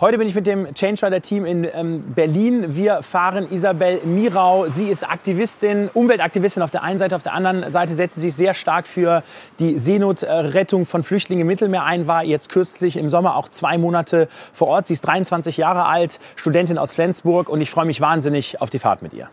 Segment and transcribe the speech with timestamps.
[0.00, 2.74] Heute bin ich mit dem Change Rider Team in ähm, Berlin.
[2.74, 4.68] Wir fahren Isabel Mirau.
[4.68, 8.34] Sie ist Aktivistin, Umweltaktivistin auf der einen Seite, auf der anderen Seite setzt sie sich
[8.34, 9.22] sehr stark für
[9.60, 14.28] die Seenotrettung von Flüchtlingen im Mittelmeer ein, war jetzt kürzlich im Sommer auch zwei Monate
[14.52, 14.88] vor Ort.
[14.88, 18.80] Sie ist 23 Jahre alt, Studentin aus Flensburg und ich freue mich wahnsinnig auf die
[18.80, 19.28] Fahrt mit ihr.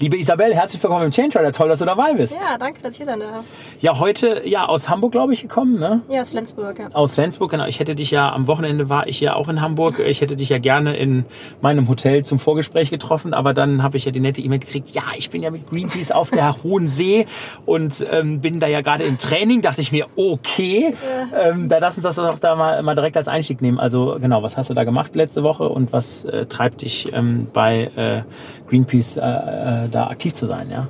[0.00, 1.52] Liebe Isabel, herzlich willkommen im Change Rider.
[1.52, 2.34] Toll, dass du dabei bist.
[2.34, 3.44] Ja, danke, dass ich hier sein darf.
[3.80, 6.02] Ja, heute ja aus Hamburg, glaube ich, gekommen, ne?
[6.08, 6.88] Ja, aus Flensburg, ja.
[6.92, 7.66] Aus Flensburg, genau.
[7.66, 10.00] Ich hätte dich ja am Wochenende war ich ja auch in Hamburg.
[10.00, 11.26] Ich hätte dich ja gerne in
[11.62, 14.90] meinem Hotel zum Vorgespräch getroffen, aber dann habe ich ja die nette E-Mail gekriegt.
[14.90, 17.26] Ja, ich bin ja mit Greenpeace auf der Hohen See
[17.64, 19.62] und ähm, bin da ja gerade im Training.
[19.62, 20.92] Dachte ich mir, okay,
[21.32, 21.50] ja.
[21.50, 23.78] ähm, da lass uns das doch da mal, mal direkt als Einstieg nehmen.
[23.78, 27.46] Also genau, was hast du da gemacht letzte Woche und was äh, treibt dich ähm,
[27.52, 28.22] bei äh,
[28.74, 30.88] Greenpeace äh, äh da aktiv zu sein, ja?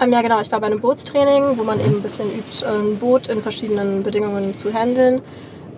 [0.00, 0.40] Ähm, ja, genau.
[0.40, 4.02] Ich war bei einem Bootstraining, wo man eben ein bisschen übt, ein Boot in verschiedenen
[4.02, 5.20] Bedingungen zu handeln.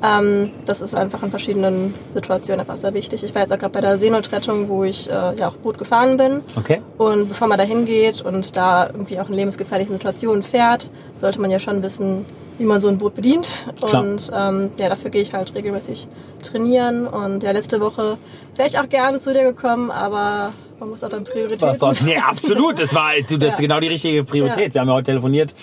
[0.02, 3.24] Ähm, das ist einfach in verschiedenen Situationen etwas sehr wichtig.
[3.24, 6.16] Ich war jetzt auch gerade bei der Seenotrettung, wo ich äh, ja auch Boot gefahren
[6.16, 6.40] bin.
[6.56, 6.82] Okay.
[6.98, 11.50] Und bevor man da hingeht und da irgendwie auch in lebensgefährlichen Situationen fährt, sollte man
[11.50, 12.24] ja schon wissen,
[12.58, 13.66] wie man so ein Boot bedient.
[13.80, 14.02] Klar.
[14.02, 16.06] Und ähm, ja, dafür gehe ich halt regelmäßig
[16.42, 17.06] trainieren.
[17.06, 18.12] Und ja, letzte Woche
[18.56, 21.80] wäre ich auch gerne zu dir gekommen, aber man muss auch dann Prioritäten.
[21.80, 22.78] Was Nee, absolut.
[22.78, 24.68] Das war das ist genau die richtige Priorität.
[24.68, 24.74] Ja.
[24.74, 25.54] Wir haben ja heute telefoniert.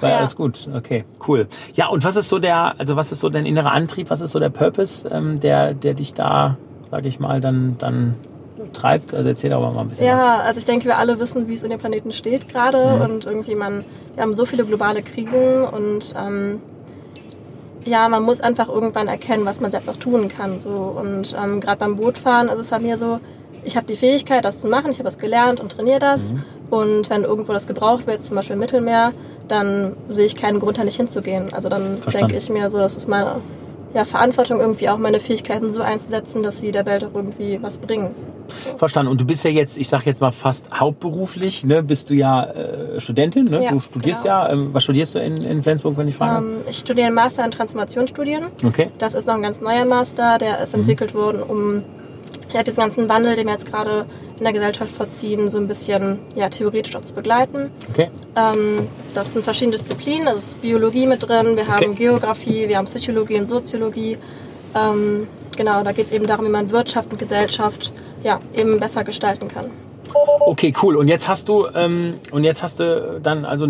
[0.00, 0.18] War ja.
[0.18, 0.68] alles gut.
[0.72, 1.48] Okay, cool.
[1.74, 4.08] Ja, und was ist so der, also was ist so dein innerer Antrieb?
[4.10, 6.56] Was ist so der Purpose, ähm, der, der dich da,
[6.92, 8.14] sag ich mal, dann, dann
[8.72, 9.14] treibt?
[9.14, 10.06] Also erzähl aber mal ein bisschen.
[10.06, 10.46] Ja, was.
[10.46, 13.02] also ich denke, wir alle wissen, wie es in dem Planeten steht gerade mhm.
[13.02, 13.84] und irgendwie man,
[14.14, 16.60] wir haben so viele globale Krisen und ähm,
[17.84, 20.60] ja, man muss einfach irgendwann erkennen, was man selbst auch tun kann.
[20.60, 23.18] So und ähm, gerade beim Bootfahren ist es bei mir so,
[23.68, 26.32] ich habe die Fähigkeit, das zu machen, ich habe das gelernt und trainiere das.
[26.32, 26.42] Mhm.
[26.70, 29.12] Und wenn irgendwo das gebraucht wird, zum Beispiel im Mittelmeer,
[29.46, 31.52] dann sehe ich keinen Grund, da nicht hinzugehen.
[31.52, 33.36] Also dann denke ich mir so, das ist meine
[33.94, 37.78] ja, Verantwortung, irgendwie auch meine Fähigkeiten so einzusetzen, dass sie der Welt auch irgendwie was
[37.78, 38.10] bringen.
[38.76, 39.10] Verstanden.
[39.10, 41.82] Und du bist ja jetzt, ich sag jetzt mal fast hauptberuflich, ne?
[41.82, 43.64] Bist du ja äh, Studentin, ne?
[43.64, 44.34] Ja, du studierst genau.
[44.34, 44.52] ja.
[44.52, 46.46] Ähm, was studierst du in, in Flensburg, wenn ich frage?
[46.46, 48.46] Ähm, ich studiere einen Master in Transformationsstudien.
[48.64, 48.90] Okay.
[48.98, 50.80] Das ist noch ein ganz neuer Master, der ist mhm.
[50.80, 51.82] entwickelt worden, um
[52.52, 54.06] ja, diesen ganzen Wandel, den wir jetzt gerade
[54.38, 57.70] in der Gesellschaft vollziehen, so ein bisschen ja, theoretisch auch zu begleiten.
[57.90, 58.08] Okay.
[58.36, 61.94] Ähm, das sind verschiedene Disziplinen, da ist Biologie mit drin, wir haben okay.
[61.94, 64.16] Geografie, wir haben Psychologie und Soziologie.
[64.74, 65.26] Ähm,
[65.56, 67.92] genau, da geht es eben darum, wie man Wirtschaft und Gesellschaft
[68.22, 69.70] ja, eben besser gestalten kann.
[70.40, 70.96] Okay, cool.
[70.96, 73.68] Und jetzt hast du ähm, und jetzt hast du dann also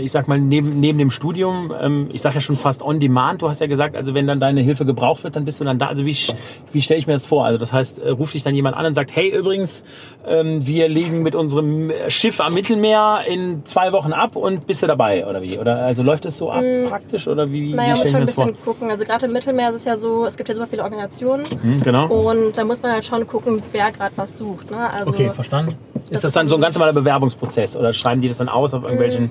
[0.00, 3.42] ich sag mal, neben, neben dem Studium, ähm, ich sag ja schon fast on demand,
[3.42, 5.78] du hast ja gesagt, also wenn dann deine Hilfe gebraucht wird, dann bist du dann
[5.78, 5.86] da.
[5.86, 6.16] Also wie,
[6.72, 7.44] wie stelle ich mir das vor?
[7.44, 9.84] Also das heißt, äh, ruft dich dann jemand an und sagt, hey, übrigens,
[10.26, 14.86] ähm, wir liegen mit unserem Schiff am Mittelmeer in zwei Wochen ab und bist du
[14.86, 15.58] dabei oder wie?
[15.58, 17.72] Oder also läuft es so ab mm, praktisch oder wie?
[17.72, 18.74] Naja, wie muss schon ein bisschen vor?
[18.74, 18.90] gucken.
[18.90, 21.44] Also gerade im Mittelmeer ist es ja so, es gibt ja super viele Organisationen.
[21.62, 22.06] Mhm, genau.
[22.06, 24.70] Und da muss man halt schon gucken, wer gerade was sucht.
[24.70, 24.90] Ne?
[24.90, 25.74] Also, okay, verstanden.
[26.10, 28.82] Ist das dann so ein ganz normaler Bewerbungsprozess oder schreiben die das dann aus auf
[28.82, 29.24] irgendwelchen?
[29.24, 29.30] Mm.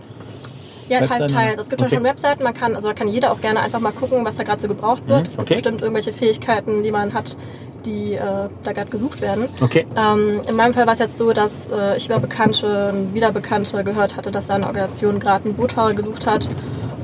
[0.89, 1.61] Ja, teils, teils.
[1.61, 1.95] Es gibt okay.
[1.95, 4.43] schon Webseiten, man kann, also da kann jeder auch gerne einfach mal gucken, was da
[4.43, 5.21] gerade so gebraucht wird.
[5.21, 5.25] Mhm.
[5.25, 5.53] Es gibt okay.
[5.55, 7.37] bestimmt irgendwelche Fähigkeiten, die man hat,
[7.85, 9.47] die äh, da gerade gesucht werden.
[9.61, 9.85] Okay.
[9.95, 13.31] Ähm, in meinem Fall war es jetzt so, dass äh, ich über Bekannte und wieder
[13.31, 16.47] Bekannte gehört hatte, dass seine Organisation gerade einen Bootfahrer gesucht hat.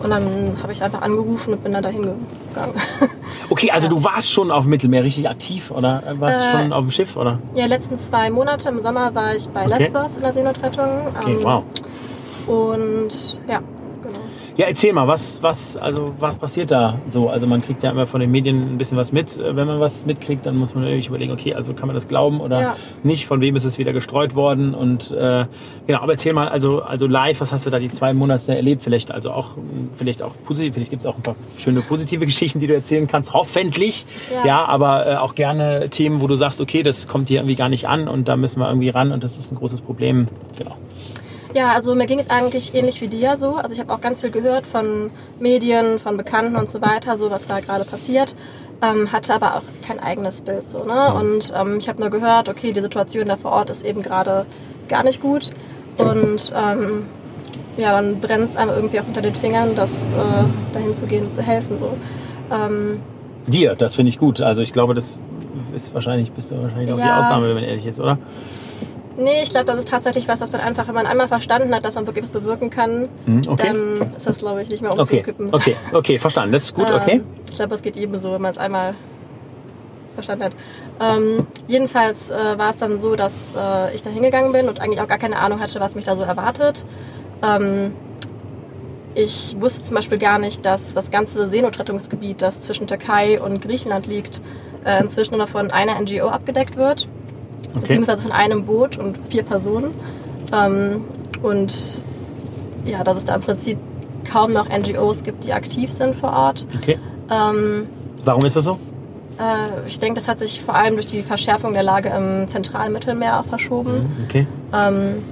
[0.01, 2.01] Und dann habe ich einfach angerufen und bin dann dahin
[2.49, 2.73] gegangen.
[3.49, 3.89] Okay, also ja.
[3.91, 7.15] du warst schon auf dem Mittelmeer richtig aktiv oder warst äh, schon auf dem Schiff
[7.15, 7.39] oder?
[7.55, 9.77] Ja, letzten zwei Monate im Sommer war ich bei okay.
[9.79, 11.07] Lesbos in der Seenotrettung.
[11.19, 11.63] Okay, ähm, wow.
[12.47, 13.61] Und ja,
[14.55, 17.27] ja, erzähl mal, was, was, also was passiert da so?
[17.27, 19.39] Also man kriegt ja immer von den Medien ein bisschen was mit.
[19.39, 22.39] Wenn man was mitkriegt, dann muss man natürlich überlegen, okay, also kann man das glauben
[22.39, 22.75] oder ja.
[23.01, 23.25] nicht?
[23.25, 24.75] Von wem ist es wieder gestreut worden?
[24.75, 25.45] Und äh,
[25.87, 28.83] genau, aber erzähl mal, also, also live, was hast du da die zwei Monate erlebt?
[28.83, 29.57] Vielleicht also auch,
[29.93, 33.07] vielleicht auch positiv, vielleicht gibt es auch ein paar schöne positive Geschichten, die du erzählen
[33.07, 34.05] kannst, hoffentlich.
[34.31, 37.55] Ja, ja aber äh, auch gerne Themen, wo du sagst, okay, das kommt hier irgendwie
[37.55, 40.27] gar nicht an und da müssen wir irgendwie ran und das ist ein großes Problem.
[40.59, 40.75] Genau.
[41.53, 43.55] Ja, also mir ging es eigentlich ähnlich wie dir so.
[43.55, 47.29] Also ich habe auch ganz viel gehört von Medien, von Bekannten und so weiter, so
[47.29, 48.35] was da gerade passiert.
[48.81, 50.83] Ähm, hatte aber auch kein eigenes Bild so.
[50.83, 51.13] Ne?
[51.13, 54.45] Und ähm, ich habe nur gehört, okay, die Situation da vor Ort ist eben gerade
[54.89, 55.51] gar nicht gut.
[55.97, 57.05] Und ähm,
[57.77, 61.25] ja, dann brennt es einem irgendwie auch unter den Fingern, das äh, dahin zu gehen
[61.25, 61.77] und zu helfen.
[61.77, 61.95] So.
[62.51, 62.99] Ähm,
[63.45, 64.41] Dir, das finde ich gut.
[64.41, 65.19] Also ich glaube, das
[65.75, 68.17] ist wahrscheinlich, bist du wahrscheinlich auch ja, die Ausnahme, wenn man ehrlich ist, oder?
[69.15, 71.85] Nee, ich glaube, das ist tatsächlich was, was man einfach, wenn man einmal verstanden hat,
[71.85, 73.71] dass man wirklich was bewirken kann, mhm, okay.
[73.71, 75.47] dann ist das, glaube ich, nicht mehr umzukippen.
[75.53, 76.53] Okay, okay, okay, verstanden.
[76.53, 77.21] Das ist gut, ähm, okay.
[77.47, 78.95] ich glaube, das geht jedem so, wenn man es einmal
[80.13, 80.55] verstanden hat.
[80.99, 85.01] Ähm, jedenfalls äh, war es dann so, dass äh, ich da hingegangen bin und eigentlich
[85.01, 86.85] auch gar keine Ahnung hatte, was mich da so erwartet.
[87.43, 87.93] Ähm,
[89.15, 94.07] ich wusste zum Beispiel gar nicht, dass das ganze Seenotrettungsgebiet, das zwischen Türkei und Griechenland
[94.07, 94.41] liegt,
[94.85, 97.07] äh, inzwischen nur von einer NGO abgedeckt wird.
[97.69, 97.79] Okay.
[97.81, 99.91] Beziehungsweise von einem Boot und vier Personen.
[100.53, 101.01] Ähm,
[101.41, 102.03] und
[102.85, 103.77] ja, dass es da im Prinzip
[104.29, 106.65] kaum noch NGOs gibt, die aktiv sind vor Ort.
[106.77, 106.99] Okay.
[107.29, 107.87] Ähm,
[108.23, 108.79] Warum ist das so?
[109.39, 113.43] Äh, ich denke, das hat sich vor allem durch die Verschärfung der Lage im Zentralmittelmeer
[113.43, 113.93] verschoben.
[113.93, 114.47] Mhm, okay.
[114.73, 115.23] Ähm,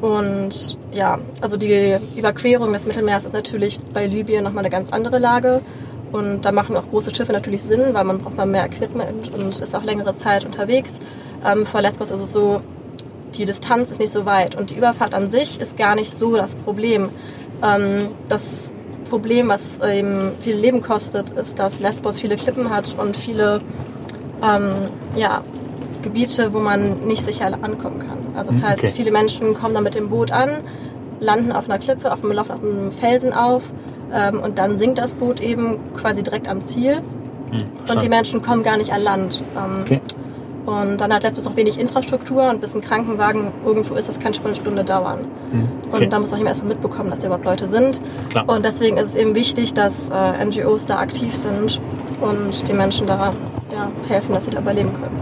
[0.00, 5.18] und ja, also die Überquerung des Mittelmeers ist natürlich bei Libyen nochmal eine ganz andere
[5.18, 5.60] Lage.
[6.12, 9.60] Und da machen auch große Schiffe natürlich Sinn, weil man braucht mal mehr Equipment und
[9.60, 11.00] ist auch längere Zeit unterwegs.
[11.44, 12.60] Ähm, vor Lesbos ist es so,
[13.34, 16.36] die Distanz ist nicht so weit und die Überfahrt an sich ist gar nicht so
[16.36, 17.10] das Problem.
[17.62, 18.72] Ähm, das
[19.08, 23.60] Problem, was eben viel Leben kostet, ist, dass Lesbos viele Klippen hat und viele
[24.42, 24.74] ähm,
[25.16, 25.42] ja,
[26.02, 28.18] Gebiete, wo man nicht sicher ankommen kann.
[28.36, 28.92] Also das hm, heißt, okay.
[28.94, 30.58] viele Menschen kommen dann mit dem Boot an,
[31.20, 33.62] landen auf einer Klippe, auf dem, laufen auf einem Felsen auf
[34.12, 37.02] ähm, und dann sinkt das Boot eben quasi direkt am Ziel.
[37.50, 39.42] Hm, und die Menschen kommen gar nicht an Land.
[39.56, 40.00] Ähm, okay.
[40.68, 44.34] Und dann hat Lesbos auch wenig Infrastruktur und bis ein Krankenwagen irgendwo ist, das kann
[44.34, 45.20] schon eine Stunde dauern.
[45.50, 46.04] Hm, okay.
[46.04, 48.02] Und da muss auch jemand erstmal mitbekommen, dass da überhaupt Leute sind.
[48.28, 48.46] Klar.
[48.46, 51.80] Und deswegen ist es eben wichtig, dass äh, NGOs da aktiv sind
[52.20, 53.32] und die Menschen da
[53.72, 55.16] ja, helfen, dass sie da überleben können.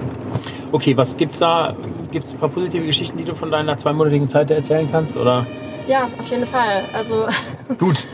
[0.73, 1.77] Okay, was gibt's da?
[2.11, 5.17] Gibt es ein paar positive Geschichten, die du von deiner zweimonatigen Zeit erzählen kannst?
[5.17, 5.47] Oder?
[5.87, 6.87] Ja, auf jeden Fall.
[6.93, 7.27] Also
[7.79, 8.09] gut.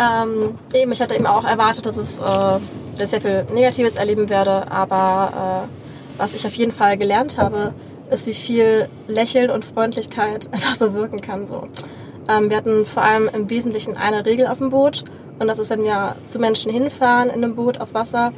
[0.00, 3.96] ähm, eben, ich hatte eben auch erwartet, dass es äh, dass ich sehr viel Negatives
[3.96, 5.83] erleben werde, aber äh,
[6.16, 7.72] was ich auf jeden Fall gelernt habe,
[8.10, 11.46] ist, wie viel Lächeln und Freundlichkeit einfach bewirken kann.
[11.46, 11.68] So.
[12.28, 15.04] Ähm, wir hatten vor allem im Wesentlichen eine Regel auf dem Boot
[15.38, 18.32] und das ist, wenn wir zu Menschen hinfahren in einem Boot auf Wasser,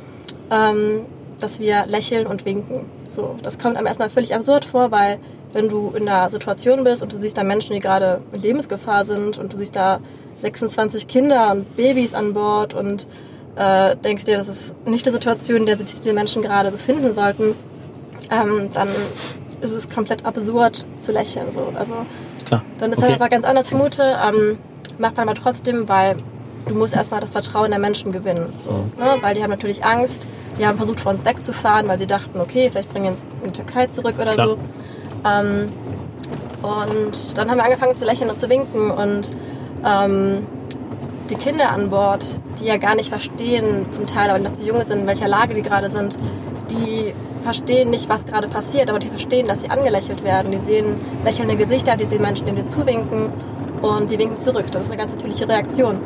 [0.51, 1.07] ähm,
[1.39, 2.87] dass wir lächeln und winken.
[3.09, 5.19] So, das kommt einem erstmal völlig absurd vor, weil
[5.53, 9.05] wenn du in einer Situation bist und du siehst da Menschen, die gerade in Lebensgefahr
[9.05, 10.01] sind und du siehst da
[10.41, 13.07] 26 Kinder und Babys an Bord und
[13.57, 17.13] äh, denkst dir, das ist nicht die Situation, in der sich die Menschen gerade befinden
[17.13, 17.55] sollten,
[18.31, 18.89] ähm, dann
[19.61, 21.51] ist es komplett absurd zu lächeln.
[21.51, 21.73] So.
[21.75, 21.95] Also,
[22.45, 22.63] Klar.
[22.79, 23.09] Dann ist okay.
[23.09, 24.03] halt aber ganz anders zumute.
[24.03, 24.59] Ähm,
[24.99, 26.17] macht man aber trotzdem, weil
[26.67, 28.53] du musst erstmal das Vertrauen der Menschen gewinnen.
[28.59, 28.93] So, mhm.
[28.99, 29.17] ne?
[29.21, 30.29] Weil die haben natürlich Angst,
[30.59, 33.53] die haben versucht, von uns wegzufahren, weil sie dachten, okay, vielleicht bringen wir uns in
[33.53, 34.49] die Türkei zurück oder Klar.
[34.49, 34.57] so.
[35.25, 35.69] Ähm,
[36.63, 39.31] und dann haben wir angefangen zu lächeln und zu winken und
[39.85, 40.47] ähm,
[41.31, 44.83] die Kinder an Bord, die ja gar nicht verstehen, zum Teil, aber noch zu jung
[44.85, 46.19] sind, in welcher Lage die gerade sind,
[46.71, 47.15] die
[47.47, 50.51] verstehen nicht, was gerade passiert, aber die verstehen, dass sie angelächelt werden.
[50.51, 53.31] Die sehen lächelnde Gesichter, die sehen Menschen, die dir zuwinken
[53.83, 54.65] und die winken zurück.
[54.73, 55.99] Das ist eine ganz natürliche Reaktion.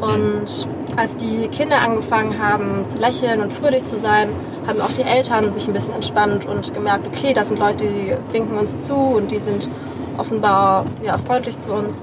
[0.00, 4.30] Und als die Kinder angefangen haben zu lächeln und fröhlich zu sein,
[4.66, 8.16] haben auch die Eltern sich ein bisschen entspannt und gemerkt, okay, das sind Leute, die
[8.32, 9.68] winken uns zu und die sind
[10.16, 12.02] offenbar ja, freundlich zu uns.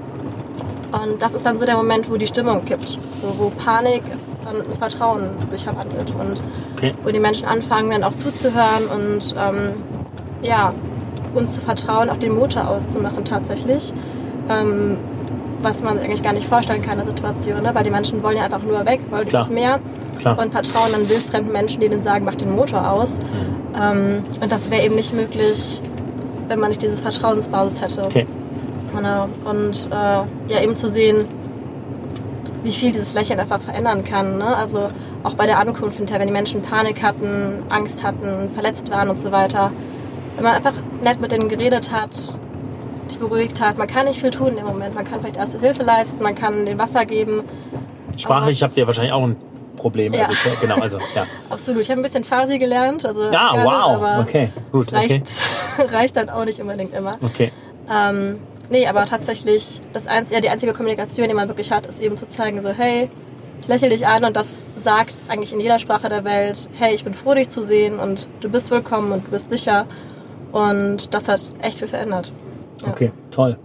[0.92, 2.88] Und das ist dann so der Moment, wo die Stimmung kippt.
[2.88, 4.02] So, wo Panik
[4.46, 6.10] dann ins Vertrauen sich verwandelt.
[6.10, 6.40] Und
[6.76, 6.94] okay.
[7.04, 9.74] wo die Menschen anfangen, dann auch zuzuhören und ähm,
[10.42, 10.72] ja,
[11.34, 13.92] uns zu vertrauen, auch den Motor auszumachen tatsächlich.
[14.48, 14.98] Ähm,
[15.62, 17.74] was man eigentlich gar nicht vorstellen kann in der Situation, ne?
[17.74, 19.50] weil die Menschen wollen ja einfach nur weg, wollen Klar.
[19.50, 19.80] Meer
[20.18, 20.38] Klar.
[20.38, 23.18] und vertrauen dann wildfremden Menschen, die denen sagen, mach den Motor aus.
[23.18, 23.80] Mhm.
[23.80, 25.80] Ähm, und das wäre eben nicht möglich,
[26.48, 28.04] wenn man nicht dieses Vertrauensbasis hätte.
[28.04, 28.26] Okay.
[28.94, 29.28] Genau.
[29.44, 31.26] Und äh, ja, eben zu sehen,
[32.66, 34.38] wie viel dieses Lächeln einfach verändern kann.
[34.38, 34.56] Ne?
[34.56, 34.90] Also
[35.22, 39.20] auch bei der Ankunft hinterher, wenn die Menschen Panik hatten, Angst hatten, verletzt waren und
[39.20, 39.70] so weiter.
[40.34, 42.38] Wenn man einfach nett mit denen geredet hat,
[43.10, 43.78] die beruhigt hat.
[43.78, 44.96] Man kann nicht viel tun im Moment.
[44.96, 47.44] Man kann vielleicht erste Hilfe leisten, man kann den Wasser geben.
[48.16, 49.36] Sprachlich habt ihr wahrscheinlich auch ein
[49.76, 50.12] Problem.
[50.12, 50.26] Ja.
[50.26, 51.24] Also, genau, also, ja.
[51.50, 51.82] Absolut.
[51.82, 53.06] Ich habe ein bisschen Farsi gelernt.
[53.06, 54.20] Also ja, gerne, wow.
[54.22, 54.92] okay, gut.
[54.92, 55.30] Reicht,
[55.78, 55.88] okay.
[55.94, 57.16] reicht dann auch nicht unbedingt immer.
[57.22, 57.52] Okay.
[57.88, 62.00] Ähm, nee, aber tatsächlich, das einz ja, die einzige Kommunikation, die man wirklich hat, ist
[62.00, 63.08] eben zu zeigen, so, hey,
[63.60, 67.04] ich lächle dich an und das sagt eigentlich in jeder Sprache der Welt, hey, ich
[67.04, 69.86] bin froh, dich zu sehen und du bist willkommen und du bist sicher.
[70.52, 72.32] Und das hat echt viel verändert.
[72.82, 72.88] Ja.
[72.88, 73.58] Okay, toll.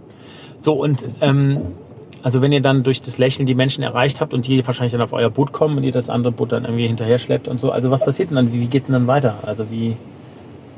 [0.60, 1.74] So, und ähm,
[2.22, 5.00] also wenn ihr dann durch das Lächeln die Menschen erreicht habt und die wahrscheinlich dann
[5.00, 7.70] auf euer Boot kommen und ihr das andere Boot dann irgendwie hinterher schleppt und so,
[7.70, 8.52] also was passiert denn dann?
[8.52, 9.36] Wie, wie geht's denn dann weiter?
[9.44, 9.96] Also wie,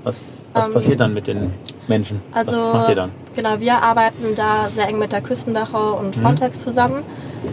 [0.04, 1.52] was, was ähm, passiert dann mit den
[1.88, 2.20] Menschen?
[2.32, 3.11] Also, was macht ihr dann?
[3.34, 6.23] Genau, wir arbeiten da sehr eng mit der Küstenwache und mhm.
[6.23, 6.62] Frontex mhm.
[6.62, 7.02] zusammen.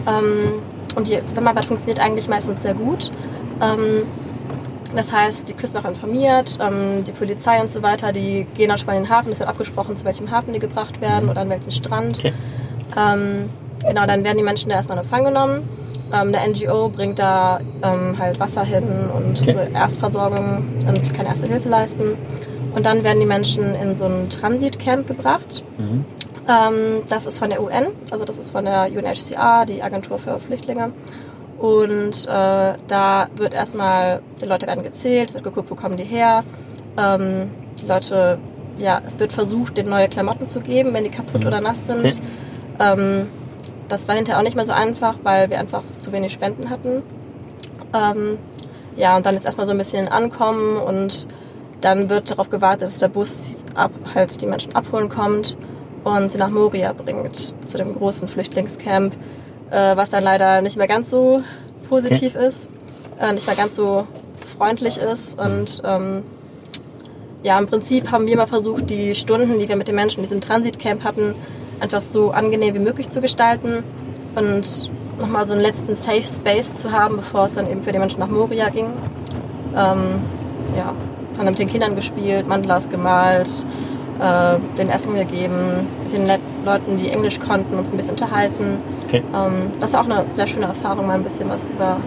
[0.06, 0.62] Ähm,
[0.94, 3.10] und die Zusammenarbeit funktioniert eigentlich meistens sehr gut.
[3.60, 4.04] Ähm,
[4.94, 8.88] Das heißt, die Küstenwache informiert, ähm, die Polizei und so weiter, die gehen dann schon
[8.88, 9.32] mal in den Hafen.
[9.32, 12.18] Es wird abgesprochen, zu welchem Hafen die gebracht werden oder an welchen Strand.
[12.18, 12.34] Okay.
[12.94, 13.48] Ähm,
[13.80, 15.66] genau, dann werden die Menschen da erstmal in Empfang genommen.
[16.12, 19.52] Ähm, der NGO bringt da ähm, halt Wasser hin und okay.
[19.52, 22.16] so Erstversorgung und kann Erste Hilfe leisten.
[22.74, 25.64] Und dann werden die Menschen in so ein Transitcamp gebracht.
[25.78, 26.04] Mhm.
[26.48, 30.40] Ähm, das ist von der UN, also das ist von der UNHCR, die Agentur für
[30.40, 30.92] Flüchtlinge.
[31.58, 36.42] Und äh, da wird erstmal, die Leute werden gezählt, wird geguckt, wo kommen die her.
[36.98, 37.50] Ähm,
[37.80, 38.38] die Leute,
[38.78, 41.46] ja, es wird versucht, denen neue Klamotten zu geben, wenn die kaputt mhm.
[41.46, 42.04] oder nass sind.
[42.04, 42.16] Okay.
[42.80, 43.28] Ähm,
[43.92, 47.02] das war hinterher auch nicht mehr so einfach, weil wir einfach zu wenig Spenden hatten.
[47.94, 48.38] Ähm,
[48.96, 51.26] ja, und dann jetzt erstmal so ein bisschen ankommen und
[51.80, 55.56] dann wird darauf gewartet, dass der Bus ab, halt die Menschen abholen kommt
[56.04, 59.14] und sie nach Moria bringt, zu dem großen Flüchtlingscamp
[59.72, 61.42] äh, was dann leider nicht mehr ganz so
[61.88, 62.46] positiv okay.
[62.46, 62.68] ist,
[63.18, 64.06] äh, nicht mehr ganz so
[64.56, 65.38] freundlich ist.
[65.38, 66.22] Und ähm,
[67.42, 70.24] ja, im Prinzip haben wir mal versucht, die Stunden, die wir mit den Menschen in
[70.24, 71.34] diesem Transitcamp hatten,
[71.82, 73.82] einfach so angenehm wie möglich zu gestalten
[74.36, 77.98] und nochmal so einen letzten Safe Space zu haben, bevor es dann eben für die
[77.98, 78.86] Menschen nach Moria ging.
[79.76, 80.22] Ähm,
[80.76, 80.92] ja,
[81.36, 83.50] dann mit den Kindern gespielt, Mandlas gemalt,
[84.20, 86.28] äh, den Essen gegeben, mit den
[86.64, 88.78] Leuten, die Englisch konnten, uns ein bisschen unterhalten.
[89.06, 89.22] Okay.
[89.34, 91.98] Ähm, das war auch eine sehr schöne Erfahrung, mal ein bisschen was über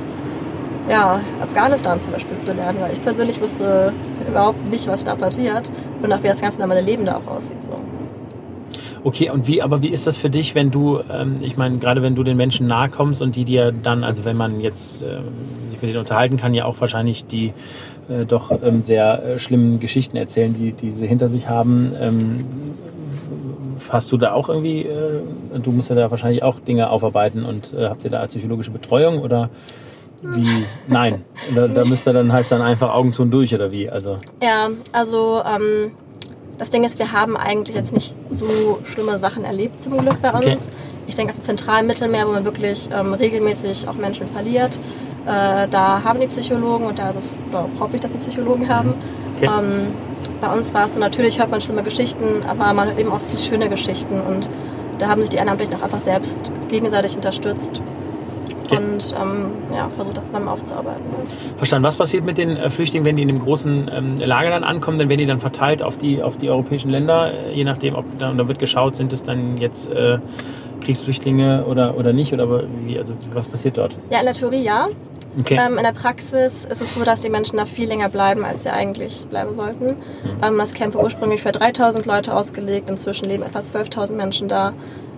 [0.87, 3.91] ja, Afghanistan zum Beispiel zu lernen, weil ich persönlich wusste
[4.27, 7.63] überhaupt nicht, was da passiert und auch wie das ganze normale Leben da auch aussieht.
[7.65, 7.79] So.
[9.05, 12.01] Okay, und wie, aber wie ist das für dich, wenn du, ähm, ich meine, gerade
[12.01, 15.25] wenn du den Menschen nahe kommst und die dir dann, also wenn man jetzt ähm,
[15.69, 17.53] sich mit denen unterhalten kann, ja auch wahrscheinlich die
[18.09, 21.91] äh, doch ähm, sehr äh, schlimmen Geschichten erzählen, die, die sie hinter sich haben.
[22.01, 22.45] Ähm,
[23.89, 25.21] hast du da auch irgendwie, äh,
[25.61, 29.21] du musst ja da wahrscheinlich auch Dinge aufarbeiten und äh, habt ihr da psychologische Betreuung
[29.21, 29.51] oder
[30.23, 30.65] wie?
[30.87, 33.87] Nein, da, da müsst ihr dann, heißt dann einfach Augen zu und durch oder wie?
[33.87, 34.17] Also.
[34.41, 35.91] Ja, also ähm,
[36.57, 40.31] das Ding ist, wir haben eigentlich jetzt nicht so schlimme Sachen erlebt zum Glück bei
[40.31, 40.45] uns.
[40.45, 40.57] Okay.
[41.07, 44.79] Ich denke auf dem zentralen Mittelmeer, wo man wirklich ähm, regelmäßig auch Menschen verliert.
[45.25, 48.67] Äh, da haben die Psychologen und da ist es, oder hoffe ich, dass die Psychologen
[48.69, 48.93] haben.
[49.37, 49.47] Okay.
[49.47, 49.93] Ähm,
[50.41, 53.19] bei uns war es so, natürlich hört man schlimme Geschichten, aber man hört eben auch
[53.29, 54.49] viele schöne Geschichten und
[54.97, 57.81] da haben sich die Ehrenamtlichen auch einfach selbst gegenseitig unterstützt
[58.65, 58.77] okay.
[58.77, 61.03] und ähm, ja, versucht das zusammen aufzuarbeiten.
[61.57, 61.85] Verstanden.
[61.85, 64.99] Was passiert mit den äh, Flüchtlingen, wenn die in dem großen ähm, Lager dann ankommen?
[64.99, 68.05] Dann werden die dann verteilt auf die, auf die europäischen Länder, äh, je nachdem, ob
[68.19, 70.19] da, da wird geschaut, sind es dann jetzt äh,
[70.81, 72.33] Kriegsflüchtlinge oder, oder nicht?
[72.33, 73.95] Oder wie, also was passiert dort?
[74.09, 74.87] Ja, in der Theorie ja.
[75.39, 75.59] Okay.
[75.59, 78.63] Ähm, in der Praxis ist es so, dass die Menschen da viel länger bleiben, als
[78.63, 79.87] sie eigentlich bleiben sollten.
[79.87, 80.43] Mhm.
[80.43, 84.73] Ähm, das Camp war ursprünglich für 3000 Leute ausgelegt, inzwischen leben etwa 12.000 Menschen da.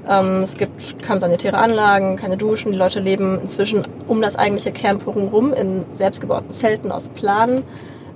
[0.08, 2.72] Ähm, es gibt kaum sanitäre Anlagen, keine Duschen.
[2.72, 7.64] Die Leute leben inzwischen um das eigentliche Camp herum in selbstgebauten Zelten aus Planen.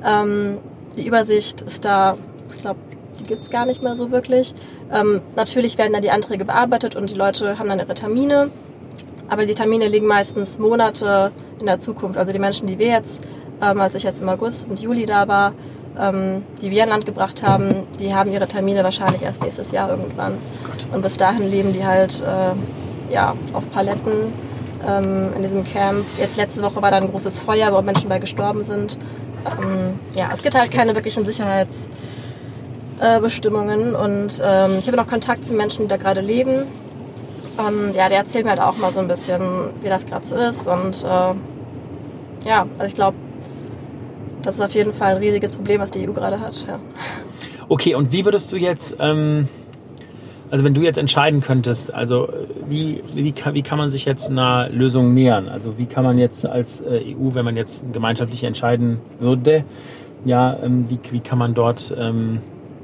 [0.05, 0.59] Ähm,
[0.95, 2.17] die Übersicht ist da,
[2.53, 2.79] ich glaube,
[3.19, 4.53] die gibt es gar nicht mehr so wirklich.
[4.91, 8.49] Ähm, natürlich werden da die Anträge bearbeitet und die Leute haben dann ihre Termine.
[9.27, 12.17] Aber die Termine liegen meistens Monate in der Zukunft.
[12.17, 13.21] Also die Menschen, die wir jetzt,
[13.61, 15.53] ähm, als ich jetzt im August und Juli da war,
[15.99, 19.89] ähm, die wir an Land gebracht haben, die haben ihre Termine wahrscheinlich erst nächstes Jahr
[19.89, 20.37] irgendwann.
[20.65, 24.33] Oh und bis dahin leben die halt äh, ja, auf Paletten
[24.87, 26.05] ähm, in diesem Camp.
[26.17, 28.97] Jetzt letzte Woche war da ein großes Feuer, wo Menschen bei gestorben sind.
[29.45, 33.93] Ähm, ja, es gibt halt keine wirklichen Sicherheitsbestimmungen.
[33.93, 36.63] Äh, und ähm, ich habe noch Kontakt zu Menschen, die da gerade leben.
[37.93, 40.67] Ja, der erzählt mir halt auch mal so ein bisschen, wie das gerade so ist.
[40.67, 41.33] Und äh,
[42.47, 43.15] ja, also ich glaube,
[44.43, 46.65] das ist auf jeden Fall ein riesiges Problem, was die EU gerade hat.
[46.67, 46.79] Ja.
[47.69, 49.47] Okay, und wie würdest du jetzt, ähm,
[50.49, 52.27] also wenn du jetzt entscheiden könntest, also
[52.67, 55.47] wie, wie, kann, wie kann man sich jetzt einer Lösung nähern?
[55.47, 59.63] Also wie kann man jetzt als äh, EU, wenn man jetzt gemeinschaftlich entscheiden würde,
[60.25, 62.39] ja, ähm, wie, wie kann man dort ähm,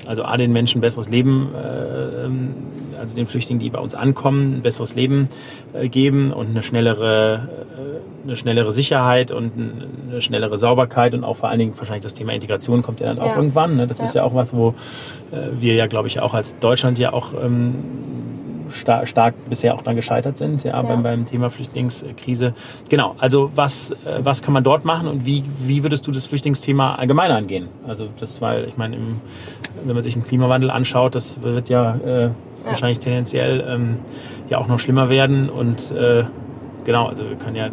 [0.08, 4.56] also A, den Menschen ein besseres Leben, äh, also den Flüchtlingen, die bei uns ankommen,
[4.56, 5.30] ein besseres Leben
[5.74, 9.52] äh, geben und eine schnellere, äh, eine schnellere Sicherheit und
[10.10, 13.20] eine schnellere Sauberkeit und auch vor allen Dingen wahrscheinlich das Thema Integration kommt ja dann
[13.20, 13.36] auch ja.
[13.36, 13.76] irgendwann.
[13.76, 13.88] Ne?
[13.88, 14.06] Das ja.
[14.06, 14.70] ist ja auch was, wo
[15.32, 17.76] äh, wir ja, glaube ich, auch als Deutschland ja auch ähm,
[18.72, 20.82] star stark bisher auch dann gescheitert sind, ja, ja.
[20.82, 22.54] Beim, beim Thema Flüchtlingskrise.
[22.90, 26.28] Genau, also was, äh, was kann man dort machen und wie, wie würdest du das
[26.28, 27.68] Flüchtlingsthema allgemein angehen?
[27.88, 29.22] Also das, weil ich meine, im,
[29.86, 32.32] wenn man sich den Klimawandel anschaut, das wird ja, äh, ja.
[32.66, 34.00] wahrscheinlich tendenziell ähm,
[34.50, 36.24] ja auch noch schlimmer werden und äh,
[36.86, 37.70] genau, also wir können ja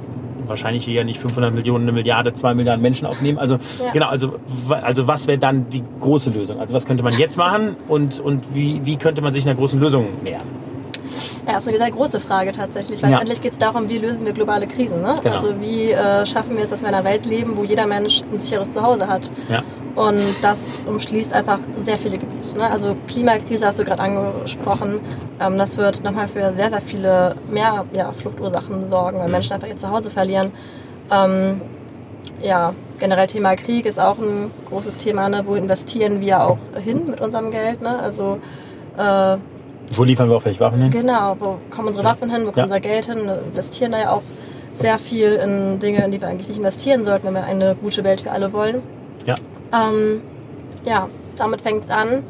[0.48, 3.38] wahrscheinlich hier nicht 500 Millionen, eine Milliarde, zwei Milliarden Menschen aufnehmen.
[3.38, 3.92] Also ja.
[3.92, 4.34] genau, also,
[4.68, 6.60] also was wäre dann die große Lösung?
[6.60, 9.80] Also was könnte man jetzt machen und, und wie, wie könnte man sich einer großen
[9.80, 10.42] Lösung nähern?
[11.46, 13.20] Ja, das ist eine sehr große Frage tatsächlich, weil ja.
[13.20, 15.02] endlich geht es darum, wie lösen wir globale Krisen.
[15.02, 15.14] Ne?
[15.22, 15.34] Genau.
[15.34, 18.22] Also wie äh, schaffen wir es, dass wir in einer Welt leben, wo jeder Mensch
[18.32, 19.30] ein sicheres Zuhause hat.
[19.48, 19.62] Ja.
[19.94, 22.56] Und das umschließt einfach sehr viele Gebiete.
[22.56, 22.68] Ne?
[22.68, 25.00] Also Klimakrise hast du gerade angesprochen.
[25.40, 29.32] Ähm, das wird nochmal für sehr, sehr viele mehr ja, Fluchtursachen sorgen, weil mhm.
[29.32, 30.50] Menschen einfach ihr Zuhause verlieren.
[31.12, 31.60] Ähm,
[32.42, 35.28] ja, generell Thema Krieg ist auch ein großes Thema.
[35.28, 35.42] Ne?
[35.44, 37.80] Wo investieren wir auch hin mit unserem Geld?
[37.80, 37.98] Ne?
[37.98, 38.38] Also
[38.96, 39.36] äh,
[39.92, 40.90] wo liefern wir auch vielleicht Waffen hin?
[40.90, 43.26] Genau, wo kommen unsere Waffen hin, wo kommt unser Geld hin?
[43.26, 44.22] Wir investieren da ja auch
[44.74, 48.02] sehr viel in Dinge, in die wir eigentlich nicht investieren sollten, wenn wir eine gute
[48.04, 48.82] Welt für alle wollen.
[49.24, 49.36] Ja.
[49.72, 50.20] Ähm,
[50.84, 52.24] ja, damit fängt es an.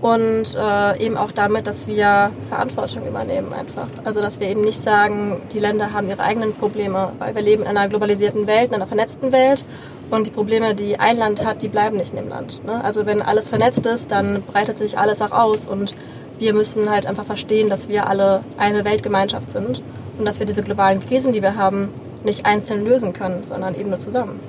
[0.00, 3.88] Und äh, eben auch damit, dass wir Verantwortung übernehmen einfach.
[4.04, 7.64] Also dass wir eben nicht sagen, die Länder haben ihre eigenen Probleme, weil wir leben
[7.64, 9.64] in einer globalisierten Welt, in einer vernetzten Welt.
[10.10, 12.64] Und die Probleme, die ein Land hat, die bleiben nicht in dem Land.
[12.64, 12.82] Ne?
[12.82, 15.66] Also wenn alles vernetzt ist, dann breitet sich alles auch aus.
[15.66, 15.94] Und
[16.38, 19.82] wir müssen halt einfach verstehen, dass wir alle eine Weltgemeinschaft sind
[20.18, 21.88] und dass wir diese globalen Krisen, die wir haben,
[22.24, 24.40] nicht einzeln lösen können, sondern eben nur zusammen.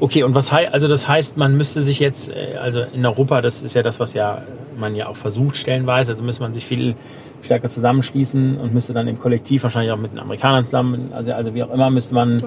[0.00, 3.42] Okay, und was heißt, also das heißt, man müsste sich jetzt, äh, also in Europa,
[3.42, 4.42] das ist ja das, was ja
[4.78, 6.94] man ja auch versucht stellenweise, also müsste man sich viel
[7.42, 11.54] stärker zusammenschließen und müsste dann im Kollektiv wahrscheinlich auch mit den Amerikanern zusammen, also, also
[11.54, 12.42] wie auch immer, müsste man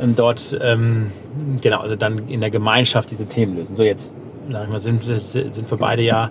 [0.00, 1.12] ähm, dort, ähm,
[1.60, 3.76] genau, also dann in der Gemeinschaft diese Themen lösen.
[3.76, 4.14] So jetzt,
[4.50, 6.30] sag ich mal, sind, sind wir beide ja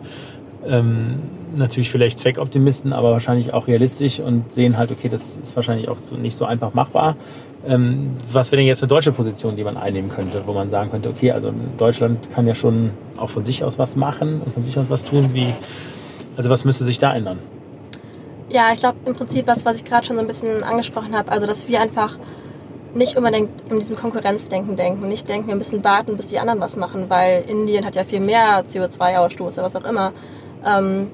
[0.67, 1.19] ähm,
[1.55, 5.99] natürlich vielleicht Zweckoptimisten, aber wahrscheinlich auch realistisch und sehen halt, okay, das ist wahrscheinlich auch
[5.99, 7.15] so, nicht so einfach machbar.
[7.67, 10.91] Ähm, was wäre denn jetzt eine deutsche Position, die man einnehmen könnte, wo man sagen
[10.91, 14.61] könnte, okay, also Deutschland kann ja schon auch von sich aus was machen und von
[14.61, 15.53] sich aus was tun, wie,
[16.37, 17.39] also was müsste sich da ändern?
[18.49, 21.31] Ja, ich glaube im Prinzip was, was ich gerade schon so ein bisschen angesprochen habe,
[21.31, 22.19] also dass wir einfach
[22.95, 26.77] nicht unbedingt in diesem Konkurrenzdenken denken, nicht denken, wir müssen warten, bis die anderen was
[26.77, 30.13] machen, weil Indien hat ja viel mehr CO2-Ausstoß oder was auch immer.
[30.65, 31.11] Ähm,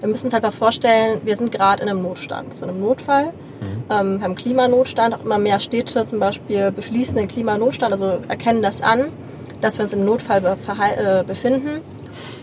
[0.00, 3.26] wir müssen uns einfach vorstellen, wir sind gerade in einem Notstand, so einem Notfall.
[3.26, 3.84] Mhm.
[3.90, 8.62] Ähm, wir haben Klimanotstand, auch immer mehr Städte zum Beispiel beschließen den Klimanotstand, also erkennen
[8.62, 9.12] das an,
[9.60, 11.82] dass wir uns im Notfall äh, befinden.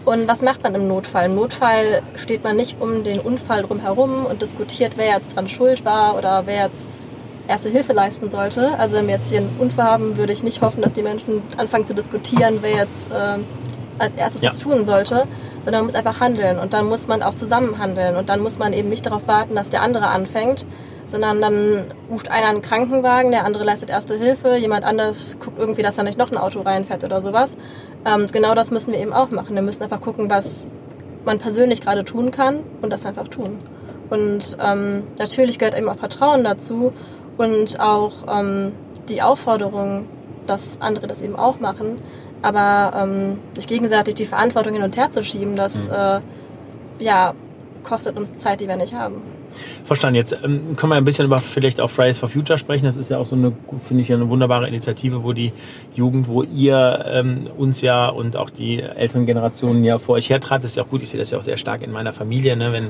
[0.06, 1.26] Und was macht man im Notfall?
[1.26, 5.84] Im Notfall steht man nicht um den Unfall drumherum und diskutiert, wer jetzt dran schuld
[5.84, 6.88] war oder wer jetzt
[7.48, 8.78] erste Hilfe leisten sollte.
[8.78, 11.42] Also wenn wir jetzt hier einen Unfall haben, würde ich nicht hoffen, dass die Menschen
[11.58, 13.40] anfangen zu diskutieren, wer jetzt äh,
[14.00, 14.50] als erstes ja.
[14.50, 15.28] was tun sollte,
[15.68, 18.58] sondern man muss einfach handeln und dann muss man auch zusammen handeln und dann muss
[18.58, 20.66] man eben nicht darauf warten, dass der andere anfängt,
[21.08, 25.82] sondern dann ruft einer einen Krankenwagen, der andere leistet erste Hilfe, jemand anders guckt irgendwie,
[25.82, 27.58] dass da nicht noch ein Auto reinfährt oder sowas.
[28.06, 29.56] Ähm, genau das müssen wir eben auch machen.
[29.56, 30.66] Wir müssen einfach gucken, was
[31.26, 33.60] man persönlich gerade tun kann und das einfach tun.
[34.10, 36.94] Und ähm, natürlich gehört eben auch Vertrauen dazu
[37.36, 38.72] und auch ähm,
[39.10, 40.08] die Aufforderung,
[40.46, 41.98] dass andere das eben auch machen.
[42.42, 45.92] Aber ähm, sich gegenseitig die Verantwortung hin und her zu schieben, das mhm.
[45.92, 46.20] äh,
[47.00, 47.34] ja,
[47.84, 49.22] kostet uns Zeit, die wir nicht haben.
[49.84, 50.16] Verstanden.
[50.16, 52.86] Jetzt ähm, können wir ein bisschen über vielleicht auch Fridays for Future sprechen.
[52.86, 53.54] Das ist ja auch so eine,
[53.86, 55.52] finde ich, eine wunderbare Initiative, wo die
[55.96, 60.64] Jugend, wo ihr ähm, uns ja und auch die älteren Generationen ja vor euch hertrat.
[60.64, 61.04] Das ist ja auch gut.
[61.04, 62.72] Ich sehe das ja auch sehr stark in meiner Familie, ne?
[62.74, 62.90] wenn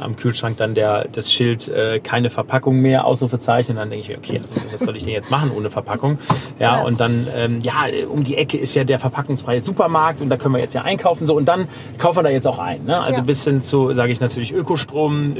[0.00, 4.40] am Kühlschrank dann der, das Schild äh, keine Verpackung mehr, Ausrufezeichen, dann denke ich, okay,
[4.42, 6.18] also, was soll ich denn jetzt machen ohne Verpackung?
[6.58, 6.84] Ja, ja.
[6.84, 10.54] und dann, ähm, ja, um die Ecke ist ja der verpackungsfreie Supermarkt und da können
[10.54, 11.26] wir jetzt ja einkaufen.
[11.26, 12.84] So, und dann kaufen wir da jetzt auch ein.
[12.84, 13.00] Ne?
[13.00, 13.24] Also ja.
[13.24, 15.36] bis hin zu, sage ich natürlich, Ökostrom,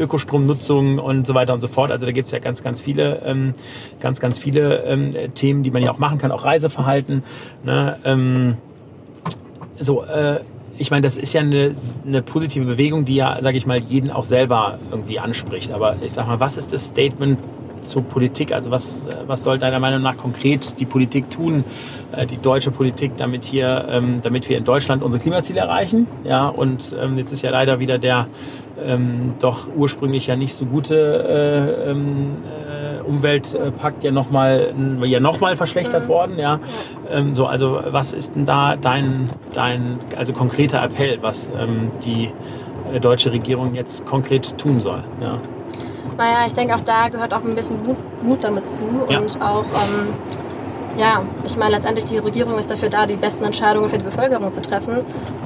[0.66, 1.90] Ökostromnutzung und so weiter und so fort.
[1.90, 3.54] Also da gibt es ja ganz, ganz viele, ähm,
[4.00, 7.22] ganz, ganz viele ähm, Themen, die man ja auch machen kann, auch Reiseverhalten.
[7.64, 7.98] Ne?
[8.04, 8.56] Ähm,
[9.78, 10.40] so, äh,
[10.78, 11.72] ich meine, das ist ja eine,
[12.06, 15.72] eine positive Bewegung, die ja, sage ich mal, jeden auch selber irgendwie anspricht.
[15.72, 17.38] Aber ich sag mal, was ist das Statement
[17.86, 18.52] zur Politik?
[18.52, 21.64] Also was, was soll deiner Meinung nach konkret die Politik tun,
[22.12, 26.06] äh, die deutsche Politik, damit hier, ähm, damit wir in Deutschland unsere Klimaziele erreichen?
[26.24, 28.28] Ja, und ähm, jetzt ist ja leider wieder der
[28.84, 35.40] ähm, doch ursprünglich ja nicht so gute äh, ähm, äh, Umweltpakt ja nochmal ja noch
[35.40, 36.08] mal verschlechtert mhm.
[36.08, 36.38] worden.
[36.38, 36.58] Ja,
[37.10, 42.30] ähm, so also was ist denn da dein dein also konkreter Appell, was ähm, die
[42.92, 45.02] äh, deutsche Regierung jetzt konkret tun soll?
[45.20, 45.38] Ja.
[46.16, 49.18] Naja, ich denke auch da gehört auch ein bisschen Mut, Mut damit zu ja.
[49.18, 50.14] und auch ähm,
[50.96, 54.50] ja, ich meine letztendlich die Regierung ist dafür da, die besten Entscheidungen für die Bevölkerung
[54.52, 55.00] zu treffen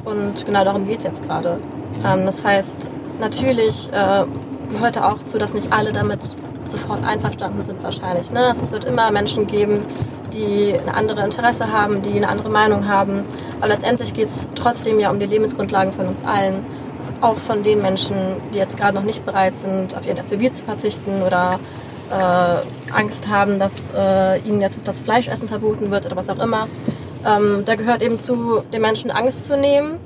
[0.05, 1.59] und genau darum geht es jetzt gerade.
[2.05, 4.25] Ähm, das heißt, natürlich äh,
[4.71, 6.21] gehört auch zu, dass nicht alle damit
[6.65, 8.31] sofort einverstanden sind wahrscheinlich.
[8.31, 8.53] Ne?
[8.61, 9.83] Es wird immer Menschen geben,
[10.33, 13.23] die ein anderes Interesse haben, die eine andere Meinung haben.
[13.59, 16.65] Aber letztendlich geht es trotzdem ja um die Lebensgrundlagen von uns allen.
[17.21, 18.15] Auch von den Menschen,
[18.53, 21.59] die jetzt gerade noch nicht bereit sind, auf ihr SUV zu verzichten oder
[22.09, 26.67] äh, Angst haben, dass äh, ihnen jetzt das Fleischessen verboten wird oder was auch immer.
[27.25, 29.99] Ähm, da gehört eben zu, den Menschen Angst zu nehmen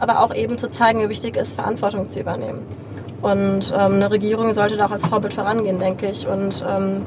[0.00, 2.62] aber auch eben zu zeigen, wie wichtig es ist, Verantwortung zu übernehmen.
[3.22, 6.26] Und ähm, eine Regierung sollte da auch als Vorbild vorangehen, denke ich.
[6.26, 7.02] Und ähm,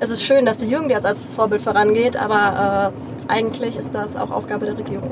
[0.00, 2.92] es ist schön, dass die Jugend jetzt als Vorbild vorangeht, aber
[3.28, 5.10] äh, eigentlich ist das auch Aufgabe der Regierung.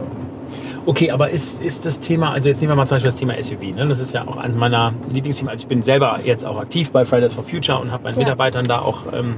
[0.86, 3.42] Okay, aber ist, ist das Thema, also jetzt nehmen wir mal zum Beispiel das Thema
[3.42, 3.88] SUV, ne?
[3.88, 5.50] das ist ja auch eines meiner Lieblingsthemen.
[5.50, 8.20] Also ich bin selber jetzt auch aktiv bei Fridays for Future und habe meinen ja.
[8.20, 9.36] Mitarbeitern da auch ähm,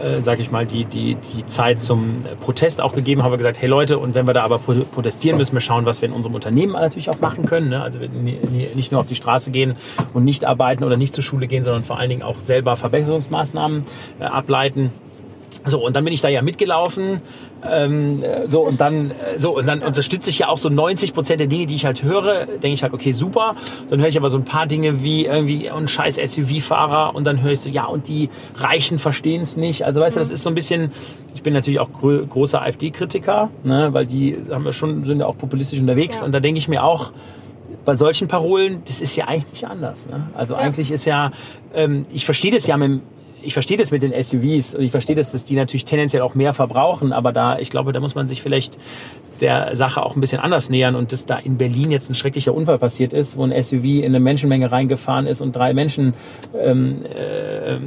[0.00, 3.68] äh, sage ich mal, die, die, die Zeit zum Protest auch gegeben, habe gesagt, hey
[3.68, 6.72] Leute, und wenn wir da aber protestieren, müssen wir schauen, was wir in unserem Unternehmen
[6.72, 7.70] natürlich auch machen können.
[7.70, 7.82] Ne?
[7.82, 9.76] Also nicht nur auf die Straße gehen
[10.14, 13.84] und nicht arbeiten oder nicht zur Schule gehen, sondern vor allen Dingen auch selber Verbesserungsmaßnahmen
[14.20, 14.92] äh, ableiten.
[15.68, 17.20] So, und dann bin ich da ja mitgelaufen.
[17.68, 21.40] Ähm, so, und dann, äh, so, und dann unterstütze ich ja auch so 90 Prozent
[21.40, 23.54] der Dinge, die ich halt höre, denke ich halt, okay, super.
[23.88, 27.42] Dann höre ich aber so ein paar Dinge wie irgendwie ein scheiß SUV-Fahrer und dann
[27.42, 29.84] höre ich so, ja, und die Reichen verstehen es nicht.
[29.84, 30.92] Also weißt du, das ist so ein bisschen,
[31.34, 35.38] ich bin natürlich auch großer AfD-Kritiker, ne, weil die haben ja schon, sind ja auch
[35.38, 36.20] populistisch unterwegs.
[36.20, 36.26] Ja.
[36.26, 37.12] Und da denke ich mir auch,
[37.84, 40.06] bei solchen Parolen, das ist ja eigentlich nicht anders.
[40.08, 40.28] Ne?
[40.34, 40.60] Also ja.
[40.60, 41.32] eigentlich ist ja,
[41.72, 43.00] ähm, ich verstehe das ja mit
[43.42, 46.34] ich verstehe das mit den SUVs und ich verstehe das, dass die natürlich tendenziell auch
[46.34, 48.78] mehr verbrauchen, aber da, ich glaube, da muss man sich vielleicht
[49.40, 52.54] der Sache auch ein bisschen anders nähern und dass da in Berlin jetzt ein schrecklicher
[52.54, 56.14] Unfall passiert ist, wo ein SUV in eine Menschenmenge reingefahren ist und drei Menschen
[56.58, 57.78] ähm, äh,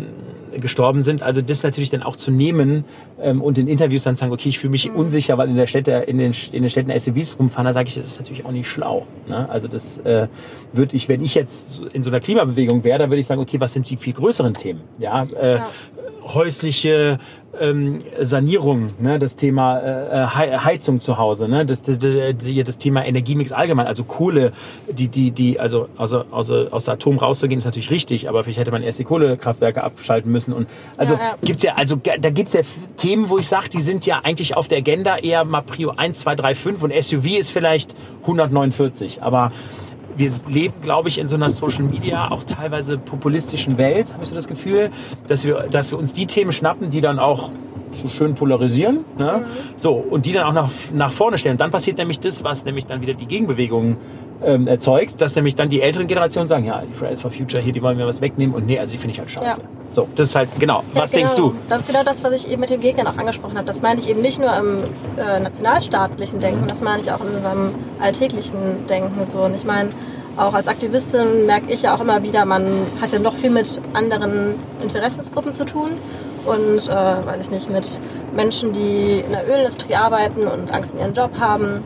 [0.60, 1.24] gestorben sind.
[1.24, 2.86] Also das natürlich dann auch zu nehmen
[3.22, 4.96] ähm, und in Interviews dann sagen, okay, ich fühle mich mhm.
[4.96, 7.96] unsicher, weil in der Städte, in den, in den Städten SUVs rumfahren, da sage ich,
[7.96, 9.08] das ist natürlich auch nicht schlau.
[9.28, 9.50] Ne?
[9.50, 10.28] Also das äh,
[10.74, 13.60] würde ich, wenn ich jetzt in so einer Klimabewegung wäre, dann würde ich sagen, okay,
[13.60, 14.82] was sind die viel größeren Themen?
[15.00, 15.70] Ja, äh, ja.
[16.34, 17.20] häusliche
[17.60, 23.52] ähm, Sanierung, ne, das Thema äh, Heizung zu Hause, ne, das, das, das Thema Energiemix
[23.52, 24.52] allgemein, also Kohle,
[24.90, 28.60] die, die, die, also aus, aus, aus der Atom rauszugehen, ist natürlich richtig, aber vielleicht
[28.60, 30.54] hätte man erst die Kohlekraftwerke abschalten müssen.
[30.54, 31.36] Und also ja, ja.
[31.42, 32.62] gibt's ja, also da gibt's ja
[32.98, 36.20] Themen, wo ich sage, die sind ja eigentlich auf der Agenda eher mal Prio 1,
[36.20, 39.24] 2, 3, 5 und SUV ist vielleicht 149.
[39.24, 39.52] Aber
[40.22, 44.30] wir leben, glaube ich, in so einer Social Media, auch teilweise populistischen Welt, habe ich
[44.30, 44.92] so das Gefühl,
[45.28, 47.52] dass wir, dass wir uns die Themen schnappen, die dann auch
[47.94, 49.40] so schön polarisieren, ne?
[49.40, 49.78] Mhm.
[49.78, 51.56] so und die dann auch nach, nach vorne stellen.
[51.56, 53.98] Und dann passiert nämlich das, was nämlich dann wieder die Gegenbewegung
[54.46, 57.74] ähm, erzeugt, dass nämlich dann die älteren Generationen sagen, ja, die Fridays for Future hier,
[57.74, 59.62] die wollen mir was wegnehmen und nee, also die finde ich halt scheiße.
[59.62, 59.81] Ja.
[59.94, 60.84] So, das ist halt, genau.
[60.94, 61.26] Ja, was genau.
[61.26, 61.54] denkst du?
[61.68, 63.68] Das ist genau das, was ich eben mit den Gegnern auch angesprochen habe.
[63.68, 64.84] Das meine ich eben nicht nur im
[65.18, 69.40] äh, nationalstaatlichen Denken, das meine ich auch in unserem alltäglichen Denken so.
[69.40, 69.90] Und ich meine,
[70.38, 72.66] auch als Aktivistin merke ich ja auch immer wieder, man
[73.02, 75.92] hat ja noch viel mit anderen Interessensgruppen zu tun
[76.46, 76.90] und, äh,
[77.26, 78.00] weiß ich nicht, mit
[78.34, 81.84] Menschen, die in der Ölindustrie arbeiten und Angst um ihren Job haben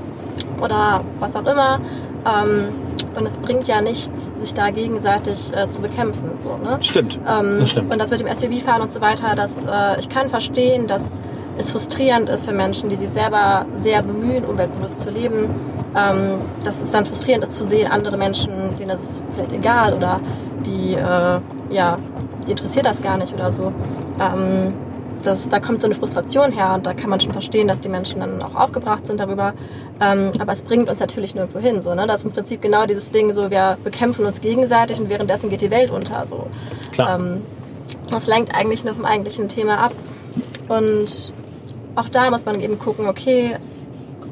[0.61, 1.79] oder was auch immer.
[2.25, 2.69] Ähm,
[3.15, 6.31] und es bringt ja nichts, sich da gegenseitig äh, zu bekämpfen.
[6.37, 6.77] So, ne?
[6.81, 7.19] Stimmt.
[7.27, 7.91] Ähm, das stimmt.
[7.91, 11.21] Und das mit dem SUV-Fahren und so weiter, das, äh, ich kann verstehen, dass
[11.57, 15.49] es frustrierend ist für Menschen, die sich selber sehr bemühen, umweltbewusst zu leben,
[15.95, 19.93] ähm, dass es dann frustrierend ist zu sehen, andere Menschen, denen das ist vielleicht egal
[19.93, 20.19] oder
[20.65, 21.97] die, äh, ja,
[22.45, 23.71] die interessiert das gar nicht oder so.
[24.19, 24.73] Ähm,
[25.25, 27.89] das, da kommt so eine Frustration her und da kann man schon verstehen, dass die
[27.89, 29.53] Menschen dann auch aufgebracht sind darüber.
[30.01, 31.81] Ähm, aber es bringt uns natürlich nirgendwo hin.
[31.81, 32.07] So, ne?
[32.07, 35.61] Das ist im Prinzip genau dieses Ding, so wir bekämpfen uns gegenseitig und währenddessen geht
[35.61, 36.25] die Welt unter.
[36.27, 36.47] So.
[36.91, 37.19] Klar.
[37.19, 37.41] Ähm,
[38.09, 39.91] das lenkt eigentlich nur vom eigentlichen Thema ab.
[40.67, 41.33] Und
[41.95, 43.57] auch da muss man eben gucken, okay,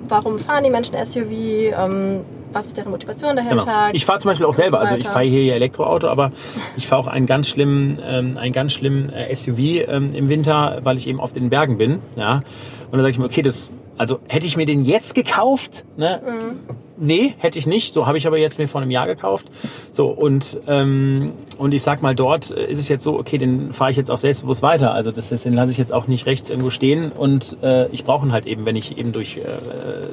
[0.08, 1.32] warum fahren die Menschen SUV?
[1.32, 3.66] Ähm, was ist deren Motivation dahinter?
[3.66, 3.90] Genau.
[3.94, 6.32] Ich fahre zum Beispiel auch selber, so also ich fahre hier Elektroauto, aber
[6.78, 10.80] ich fahre auch einen ganz schlimmen, ähm, einen ganz schlimmen äh, SUV ähm, im Winter,
[10.84, 12.00] weil ich eben auf den Bergen bin.
[12.16, 12.36] Ja?
[12.36, 12.44] Und
[12.92, 16.22] dann sage ich mir, okay, das, also hätte ich mir den jetzt gekauft, ne?
[16.26, 17.94] Mhm Nee, hätte ich nicht.
[17.94, 19.48] So habe ich aber jetzt mir vor einem Jahr gekauft.
[19.92, 23.92] So und ähm, und ich sag mal, dort ist es jetzt so, okay, den fahre
[23.92, 24.94] ich jetzt auch selbstbewusst weiter.
[24.94, 28.06] Also das ist, den lasse ich jetzt auch nicht rechts irgendwo stehen und äh, ich
[28.06, 29.42] brauche ihn halt eben, wenn ich eben durch äh,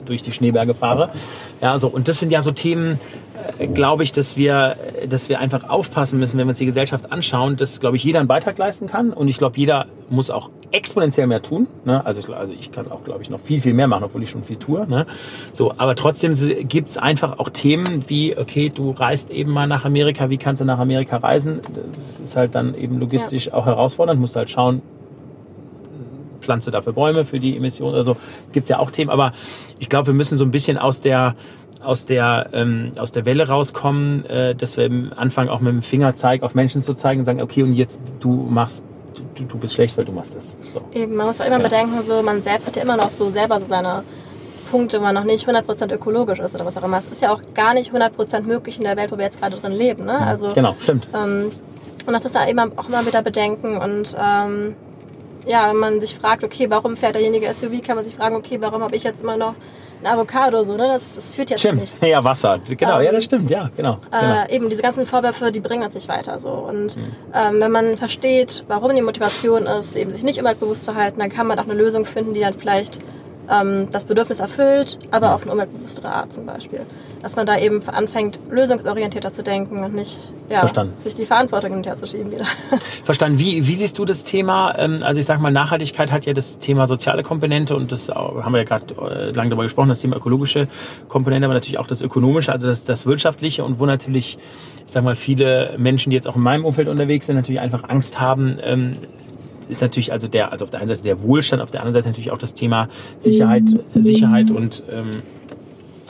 [0.04, 1.10] durch die Schneeberge fahre.
[1.60, 3.29] Ja, so und das sind ja so Themen, äh,
[3.74, 4.76] glaube ich, dass wir
[5.08, 8.18] dass wir einfach aufpassen müssen, wenn wir uns die Gesellschaft anschauen, dass glaube ich jeder
[8.18, 11.66] einen Beitrag leisten kann und ich glaube jeder muss auch exponentiell mehr tun.
[11.84, 12.04] Ne?
[12.04, 14.30] Also, ich, also ich kann auch glaube ich noch viel viel mehr machen, obwohl ich
[14.30, 14.86] schon viel tue.
[14.88, 15.06] Ne?
[15.52, 16.32] So, aber trotzdem
[16.68, 20.60] gibt es einfach auch Themen wie, okay, du reist eben mal nach Amerika, wie kannst
[20.60, 21.60] du nach Amerika reisen?
[21.62, 23.54] Das ist halt dann eben logistisch ja.
[23.54, 24.82] auch herausfordernd, musst halt schauen,
[26.40, 27.94] pflanze dafür Bäume für die Emissionen.
[27.94, 28.16] Also
[28.52, 29.32] gibt es ja auch Themen, aber
[29.78, 31.36] ich glaube, wir müssen so ein bisschen aus der
[31.82, 35.82] aus der ähm, aus der Welle rauskommen, äh, dass wir am Anfang auch mit dem
[35.82, 38.84] Fingerzeig auf Menschen zu zeigen und sagen, okay, und jetzt du machst
[39.34, 40.56] du, du bist schlecht, weil du machst das.
[40.74, 40.82] So.
[40.92, 41.62] Eben, man muss auch immer ja.
[41.62, 44.04] bedenken, so man selbst hat ja immer noch so selber so seine
[44.70, 46.98] Punkte, wo man noch nicht 100% ökologisch ist oder was auch immer.
[46.98, 49.56] Es ist ja auch gar nicht 100% möglich in der Welt, wo wir jetzt gerade
[49.56, 50.04] drin leben.
[50.04, 50.16] Ne?
[50.18, 51.08] Also, genau, stimmt.
[51.14, 51.50] Ähm,
[52.06, 53.76] und das ist ja immer, auch immer wieder bedenken.
[53.76, 54.76] Und ähm,
[55.46, 58.58] ja, wenn man sich fragt, okay, warum fährt derjenige SUV, kann man sich fragen, okay,
[58.60, 59.54] warum habe ich jetzt immer noch
[60.02, 60.88] ein Avocado, so, ne?
[60.88, 61.78] Das, das führt jetzt stimmt.
[61.78, 61.96] nichts.
[62.00, 62.60] Ja, Wasser.
[62.66, 63.98] Genau, ähm, ja, das stimmt, ja, genau.
[64.10, 64.46] Äh, genau.
[64.48, 66.50] Eben, diese ganzen Vorwürfe, die bringen uns nicht weiter, so.
[66.50, 67.12] Und mhm.
[67.34, 71.46] ähm, wenn man versteht, warum die Motivation ist, eben sich nicht umweltbewusst verhalten, dann kann
[71.46, 72.98] man auch eine Lösung finden, die dann vielleicht
[73.50, 76.80] ähm, das Bedürfnis erfüllt, aber auf eine umweltbewusstere Art zum Beispiel.
[77.22, 80.66] Dass man da eben anfängt, lösungsorientierter zu denken und nicht ja,
[81.04, 82.46] sich die Verantwortung hinterzuschieben wieder.
[83.04, 83.38] Verstanden.
[83.38, 84.74] Wie, wie siehst du das Thema?
[84.78, 88.52] Ähm, also ich sage mal, Nachhaltigkeit hat ja das Thema soziale Komponente und das haben
[88.52, 90.66] wir ja gerade äh, lange darüber gesprochen, das Thema ökologische
[91.08, 94.38] Komponente, aber natürlich auch das ökonomische, also das, das wirtschaftliche und wo natürlich
[94.90, 97.88] ich sag mal, viele Menschen, die jetzt auch in meinem Umfeld unterwegs sind, natürlich einfach
[97.88, 98.94] Angst haben, ähm,
[99.68, 102.08] ist natürlich also der, also auf der einen Seite der Wohlstand, auf der anderen Seite
[102.08, 103.62] natürlich auch das Thema Sicherheit,
[103.94, 105.22] Sicherheit und ähm,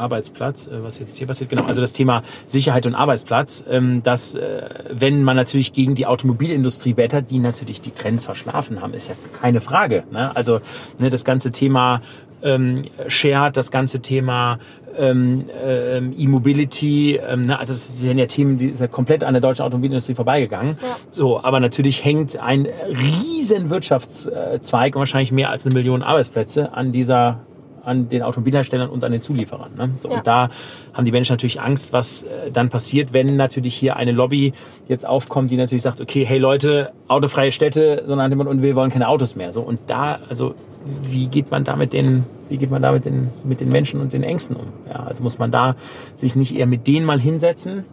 [0.00, 4.34] Arbeitsplatz, äh, was jetzt hier passiert, genau, also das Thema Sicherheit und Arbeitsplatz, ähm, dass
[4.34, 9.08] äh, wenn man natürlich gegen die Automobilindustrie wettert, die natürlich die Trends verschlafen haben, ist
[9.08, 10.04] ja keine Frage.
[10.10, 10.34] Ne?
[10.34, 10.60] Also
[10.98, 12.00] ne, das ganze Thema
[12.42, 14.58] ähm, Shared, das ganze Thema
[14.96, 17.58] ähm, ähm, E-Mobility, ähm, ne?
[17.58, 20.78] also das sind ja Themen, die sind ja komplett an der deutschen Automobilindustrie vorbeigegangen.
[20.80, 20.96] Ja.
[21.10, 26.92] So, aber natürlich hängt ein riesen Wirtschaftszweig und wahrscheinlich mehr als eine Million Arbeitsplätze an
[26.92, 27.40] dieser
[27.84, 29.74] an den Automobilherstellern und an den Zulieferern.
[29.76, 29.90] Ne?
[29.98, 30.16] So, ja.
[30.16, 30.50] Und da
[30.92, 34.52] haben die Menschen natürlich Angst, was äh, dann passiert, wenn natürlich hier eine Lobby
[34.88, 39.08] jetzt aufkommt, die natürlich sagt, okay, hey Leute, autofreie Städte, sondern und wir wollen keine
[39.08, 39.52] Autos mehr.
[39.52, 40.54] So und da, also
[41.02, 44.00] wie geht man da mit den, wie geht man da mit den, mit den Menschen
[44.00, 44.66] und den Ängsten um?
[44.88, 45.74] Ja, also muss man da
[46.14, 47.84] sich nicht eher mit denen mal hinsetzen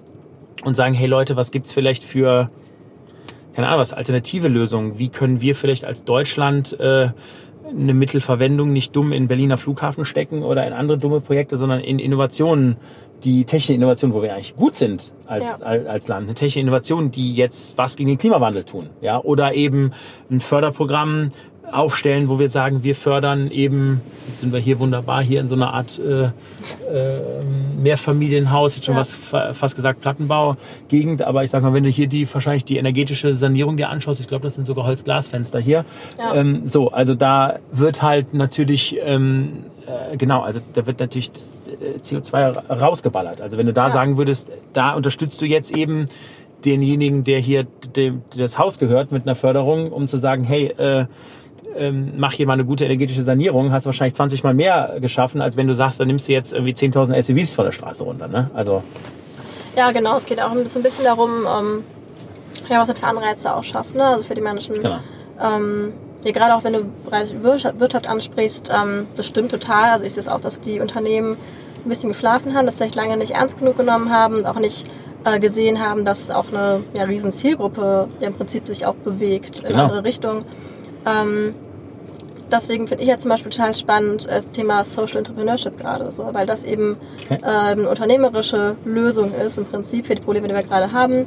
[0.63, 2.49] und sagen, hey Leute, was gibt's vielleicht für,
[3.55, 4.99] keine Ahnung, was alternative Lösungen?
[4.99, 7.09] Wie können wir vielleicht als Deutschland äh,
[7.69, 11.99] eine Mittelverwendung nicht dumm in Berliner Flughafen stecken oder in andere dumme Projekte, sondern in
[11.99, 12.77] Innovationen,
[13.23, 15.65] die technische Innovationen, wo wir eigentlich gut sind als, ja.
[15.65, 19.91] als Land, eine technische Innovation, die jetzt was gegen den Klimawandel tun, ja, oder eben
[20.29, 21.31] ein Förderprogramm,
[21.71, 25.55] aufstellen, wo wir sagen, wir fördern eben, jetzt sind wir hier wunderbar, hier in so
[25.55, 26.31] einer Art äh, äh,
[27.77, 29.01] Mehrfamilienhaus, jetzt schon ja.
[29.01, 33.33] was fast gesagt Plattenbau-Gegend, aber ich sag mal, wenn du hier die wahrscheinlich die energetische
[33.33, 35.83] Sanierung dir anschaust, ich glaube, das sind sogar Holzglasfenster hier.
[36.17, 36.35] Ja.
[36.35, 41.49] Ähm, so, also da wird halt natürlich ähm, äh, genau, also da wird natürlich das
[41.81, 43.41] äh, CO2 rausgeballert.
[43.41, 43.89] Also wenn du da ja.
[43.89, 46.09] sagen würdest, da unterstützt du jetzt eben
[46.65, 51.05] denjenigen, der hier dem, das Haus gehört mit einer Förderung, um zu sagen, hey, äh,
[51.77, 55.57] ähm, mach hier mal eine gute energetische Sanierung, hast wahrscheinlich 20 mal mehr geschaffen, als
[55.57, 58.27] wenn du sagst, dann nimmst du jetzt irgendwie 10.000 SUVs von der Straße runter.
[58.27, 58.49] Ne?
[58.53, 58.83] Also
[59.77, 60.17] ja, genau.
[60.17, 61.83] Es geht auch so ein bisschen darum, ähm,
[62.67, 64.03] ja, was man für Anreize auch schafft, ne?
[64.03, 64.73] also für die Menschen.
[64.73, 64.97] Genau.
[65.39, 65.93] Ähm,
[66.25, 66.85] ja, gerade auch wenn du
[67.79, 69.91] Wirtschaft ansprichst, ähm, das stimmt total.
[69.91, 71.37] Also ich sehe es auch, dass die Unternehmen
[71.85, 74.87] ein bisschen geschlafen haben, das vielleicht lange nicht ernst genug genommen haben, auch nicht
[75.23, 79.59] äh, gesehen haben, dass auch eine ja, riesen Zielgruppe ja, im Prinzip sich auch bewegt
[79.59, 79.83] in genau.
[79.83, 80.43] andere Richtungen.
[81.05, 81.53] Ähm,
[82.51, 86.45] deswegen finde ich jetzt zum Beispiel total spannend das Thema Social Entrepreneurship gerade so, weil
[86.45, 87.39] das eben okay.
[87.41, 91.25] äh, eine unternehmerische Lösung ist im Prinzip für die Probleme, die wir gerade haben,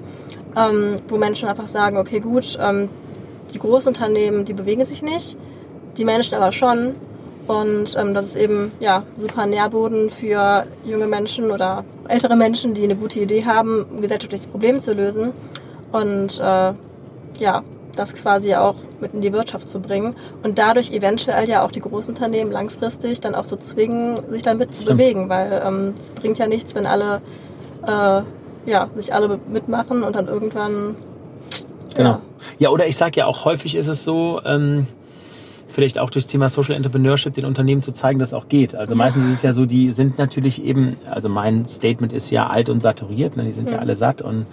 [0.57, 2.89] ähm, wo Menschen einfach sagen, okay gut, ähm,
[3.53, 5.37] die Großunternehmen, die bewegen sich nicht,
[5.97, 6.93] die Menschen aber schon
[7.47, 12.85] und ähm, das ist eben ja super Nährboden für junge Menschen oder ältere Menschen, die
[12.85, 15.33] eine gute Idee haben, ein gesellschaftliches Problem zu lösen
[15.93, 16.73] und äh,
[17.39, 17.63] ja
[17.97, 21.81] das quasi auch mit in die Wirtschaft zu bringen und dadurch eventuell ja auch die
[21.81, 26.47] Großunternehmen langfristig dann auch so zwingen, sich damit zu bewegen, weil ähm, es bringt ja
[26.47, 27.21] nichts, wenn alle
[27.87, 28.23] äh,
[28.67, 30.97] ja, sich alle mitmachen und dann irgendwann
[31.95, 32.11] Genau.
[32.11, 32.21] Ja,
[32.59, 34.87] ja oder ich sage ja auch häufig ist es so, ähm,
[35.67, 38.75] vielleicht auch durchs Thema Social Entrepreneurship den Unternehmen zu zeigen, dass es auch geht.
[38.75, 42.49] Also meistens ist es ja so, die sind natürlich eben, also mein Statement ist ja
[42.49, 43.45] alt und saturiert, ne?
[43.45, 43.75] die sind mhm.
[43.75, 44.47] ja alle satt und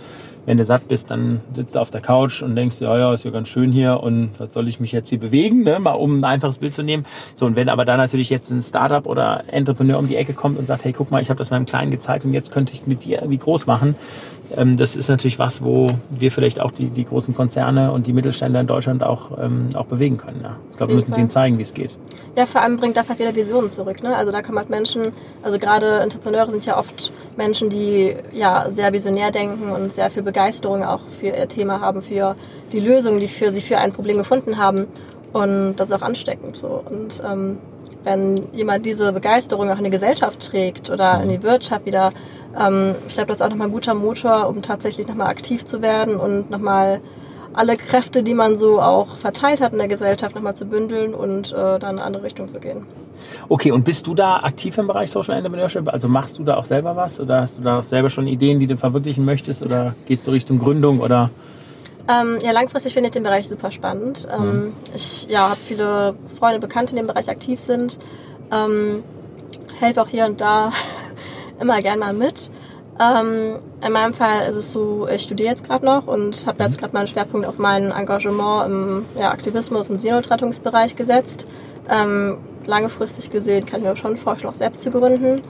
[0.47, 3.25] wenn du satt bist, dann sitzt du auf der Couch und denkst, ja, ja, ist
[3.25, 5.77] ja ganz schön hier und was soll ich mich jetzt hier bewegen, ne?
[5.77, 7.05] mal um ein einfaches Bild zu nehmen.
[7.35, 10.57] So, und wenn aber da natürlich jetzt ein Startup oder Entrepreneur um die Ecke kommt
[10.57, 12.79] und sagt, hey, guck mal, ich habe das meinem Kleinen gezeigt und jetzt könnte ich
[12.79, 13.95] es mit dir irgendwie groß machen,
[14.55, 18.13] ähm, das ist natürlich was, wo wir vielleicht auch die, die großen Konzerne und die
[18.13, 20.41] Mittelständler in Deutschland auch, ähm, auch bewegen können.
[20.43, 20.55] Ja.
[20.71, 21.19] Ich glaube, wir müssen Fall.
[21.19, 21.97] ihnen zeigen, wie es geht.
[22.35, 24.01] Ja, vor allem bringt das halt wieder Visionen zurück.
[24.03, 24.15] Ne?
[24.15, 28.93] Also da kommen halt Menschen, also gerade Entrepreneure sind ja oft Menschen, die ja sehr
[28.93, 32.35] visionär denken und sehr viel Begeisterung auch für ihr Thema haben, für
[32.71, 34.87] die Lösung, die für sie für ein Problem gefunden haben.
[35.33, 36.83] Und das ist auch ansteckend so.
[36.89, 37.57] Und ähm,
[38.07, 42.11] wenn jemand diese Begeisterung auch in die Gesellschaft trägt oder in die Wirtschaft wieder,
[42.57, 45.81] ähm, ich glaube, das ist auch nochmal ein guter Motor, um tatsächlich nochmal aktiv zu
[45.81, 47.01] werden und nochmal
[47.53, 51.51] alle Kräfte, die man so auch verteilt hat in der Gesellschaft, nochmal zu bündeln und
[51.51, 52.85] äh, dann in eine andere Richtung zu gehen.
[53.49, 55.91] Okay, und bist du da aktiv im Bereich Social Entrepreneurship?
[55.91, 58.59] Also machst du da auch selber was oder hast du da auch selber schon Ideen,
[58.59, 61.29] die du verwirklichen möchtest oder gehst du Richtung Gründung oder?
[62.09, 64.27] Ähm, ja, langfristig finde ich den Bereich super spannend.
[64.31, 64.73] Ähm, mhm.
[64.93, 67.99] Ich ja, habe viele Freunde, Bekannte in dem Bereich aktiv sind.
[68.51, 69.03] Ähm,
[69.79, 70.71] helfe auch hier und da
[71.59, 72.49] immer gern mal mit.
[72.99, 76.79] Ähm, in meinem Fall ist es so, ich studiere jetzt gerade noch und habe jetzt
[76.79, 81.45] gerade meinen Schwerpunkt auf mein Engagement im ja, Aktivismus und Seenotrettungsbereich gesetzt.
[81.89, 85.41] Ähm, langfristig gesehen kann ich mir schon vorstellen, auch selbst zu gründen.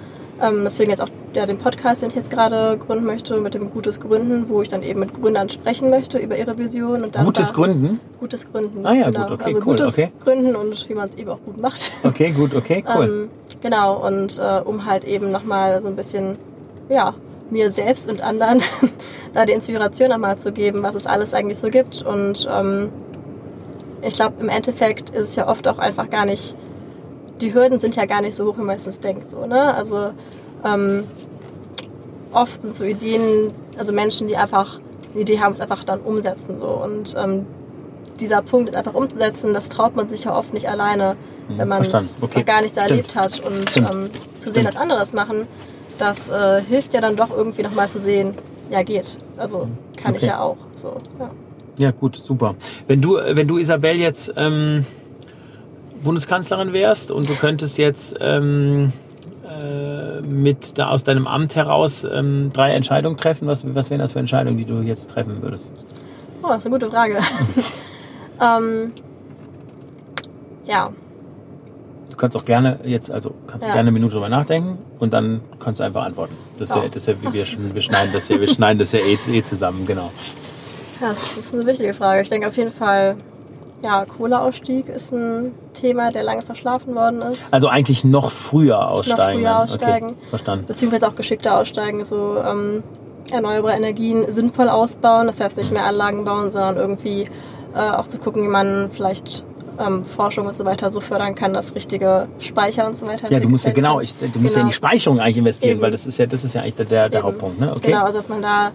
[0.41, 3.69] Ähm, deswegen jetzt auch ja, den Podcast, den ich jetzt gerade gründen möchte, mit dem
[3.69, 7.03] Gutes Gründen, wo ich dann eben mit Gründern sprechen möchte über ihre Vision.
[7.03, 7.99] Und Gutes Gründen?
[8.19, 8.85] Gutes Gründen.
[8.85, 9.27] Ah ja, genau.
[9.27, 9.63] gut, okay, also cool.
[9.63, 10.11] Gutes okay.
[10.23, 11.91] Gründen und wie man es eben auch gut macht.
[12.03, 13.05] Okay, gut, okay, cool.
[13.05, 13.29] Ähm,
[13.61, 16.37] genau, und äh, um halt eben nochmal so ein bisschen,
[16.89, 17.13] ja,
[17.51, 18.61] mir selbst und anderen
[19.33, 22.01] da die Inspiration nochmal zu geben, was es alles eigentlich so gibt.
[22.01, 22.89] Und ähm,
[24.01, 26.55] ich glaube, im Endeffekt ist es ja oft auch einfach gar nicht,
[27.41, 29.29] die Hürden sind ja gar nicht so hoch, wie man meistens denkt.
[29.29, 29.75] So, ne?
[29.75, 30.11] Also
[30.65, 31.03] ähm,
[32.31, 34.79] oft sind so Ideen, also Menschen, die einfach
[35.13, 36.57] eine Idee haben, es einfach dann umsetzen.
[36.57, 36.67] So.
[36.67, 37.45] Und ähm,
[38.19, 41.15] dieser Punkt ist einfach umzusetzen, das traut man sich ja oft nicht alleine,
[41.49, 42.43] wenn man es okay.
[42.43, 42.91] gar nicht so Stimmt.
[42.91, 43.39] erlebt hat.
[43.39, 43.91] Und Stimmt.
[43.91, 45.47] ähm, zu sehen, dass andere das machen,
[45.97, 48.33] das äh, hilft ja dann doch irgendwie nochmal zu sehen,
[48.69, 49.17] ja geht.
[49.37, 50.27] Also kann ich Okay.
[50.27, 50.57] ja auch.
[50.75, 51.29] So, ja.
[51.77, 52.55] Ja, gut, super.
[52.87, 54.85] Wenn du, wenn du Isabel jetzt ähm,
[56.03, 58.91] Bundeskanzlerin wärst und du könntest jetzt ähm,
[59.61, 64.13] äh, mit da aus deinem Amt heraus ähm, drei Entscheidungen treffen, was, was wären das
[64.13, 65.71] für Entscheidungen, die du jetzt treffen würdest?
[66.43, 67.17] Oh, das ist eine gute Frage.
[68.41, 68.91] ähm,
[70.65, 70.91] ja,
[72.09, 73.73] Du kannst auch gerne jetzt, also kannst du Ja.
[73.75, 76.35] gerne eine Minute drüber nachdenken und dann kannst du einfach antworten.
[76.57, 76.87] Das ist ja, Ja.
[76.89, 79.85] das ist ja, wir, wir schneiden das ja, wir schneiden das ja eh, eh zusammen,
[79.85, 80.11] genau.
[80.99, 82.23] das ist eine wichtige Frage.
[82.23, 83.17] Ich denke auf jeden Fall,
[83.83, 87.37] ja, Kohleausstieg ist ein Thema, der lange verschlafen worden ist.
[87.51, 89.39] Also eigentlich noch früher aussteigen.
[89.41, 89.61] früher dann.
[89.63, 90.07] aussteigen.
[90.09, 90.65] Okay, verstanden.
[90.67, 92.83] beziehungsweise auch geschickter aussteigen, so ähm,
[93.31, 95.27] erneuerbare Energien sinnvoll ausbauen.
[95.27, 97.27] Das heißt nicht mehr Anlagen bauen, sondern irgendwie
[97.75, 99.45] äh, auch zu gucken, wie man vielleicht
[99.79, 103.31] ähm, Forschung und so weiter so fördern kann, dass richtige Speicher und so weiter.
[103.31, 104.87] Ja, du musst ja genau, ich, du musst ja in die Genau.
[104.87, 105.81] Speicherung eigentlich investieren, Eben.
[105.81, 107.21] weil das ist ja, das ist ja eigentlich der, der, der.
[107.23, 107.71] Hauptpunkt, ne?
[107.75, 107.91] Okay.
[107.91, 108.71] Genau, also dass man da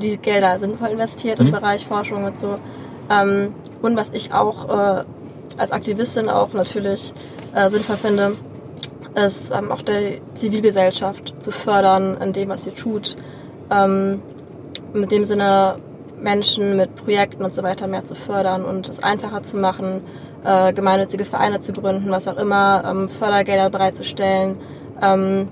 [0.00, 1.46] die Gelder sinnvoll investiert Mhm.
[1.48, 2.58] im Bereich Forschung und so.
[3.10, 5.04] Ähm, und was ich auch äh,
[5.56, 7.12] als Aktivistin auch natürlich
[7.54, 8.36] äh, sinnvoll finde,
[9.14, 13.16] ist ähm, auch der Zivilgesellschaft zu fördern in dem, was sie tut.
[13.70, 14.22] Ähm,
[14.92, 15.76] mit dem Sinne
[16.20, 20.02] Menschen mit Projekten und so weiter mehr zu fördern und es einfacher zu machen,
[20.44, 24.58] äh, gemeinnützige Vereine zu gründen, was auch immer, ähm, Fördergelder bereitzustellen.
[25.00, 25.48] Ähm,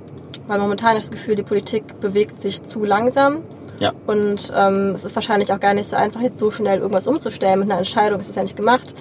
[0.46, 3.42] weil momentan das Gefühl, die Politik bewegt sich zu langsam.
[3.80, 3.92] Ja.
[4.06, 7.60] Und ähm, es ist wahrscheinlich auch gar nicht so einfach, jetzt so schnell irgendwas umzustellen.
[7.60, 8.94] Mit einer Entscheidung ist es ja nicht gemacht.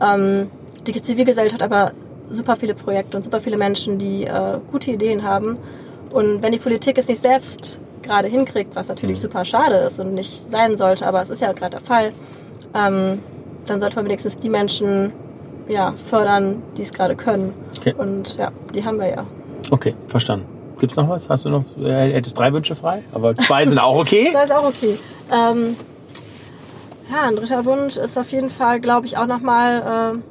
[0.00, 0.50] Ähm,
[0.86, 1.92] die Zivilgesellschaft hat aber
[2.30, 5.58] super viele Projekte und super viele Menschen, die äh, gute Ideen haben.
[6.10, 9.22] Und wenn die Politik es nicht selbst gerade hinkriegt, was natürlich Mhm.
[9.22, 12.12] super schade ist und nicht sein sollte, aber es ist ja gerade der Fall,
[12.74, 13.18] ähm,
[13.66, 15.12] dann sollte man wenigstens die Menschen
[15.68, 17.52] ja, fördern, die es gerade können.
[17.78, 17.94] Okay.
[17.96, 19.26] Und ja, die haben wir ja.
[19.70, 20.46] Okay, verstanden.
[20.80, 21.28] Gibt's noch was?
[21.28, 23.04] Hast du noch, äh, hättest drei Wünsche frei?
[23.12, 24.30] Aber zwei sind auch okay.
[24.32, 24.98] Das ist auch okay.
[25.30, 25.76] Ähm,
[27.10, 30.22] ja, ein dritter Wunsch ist auf jeden Fall, glaube ich, auch nochmal.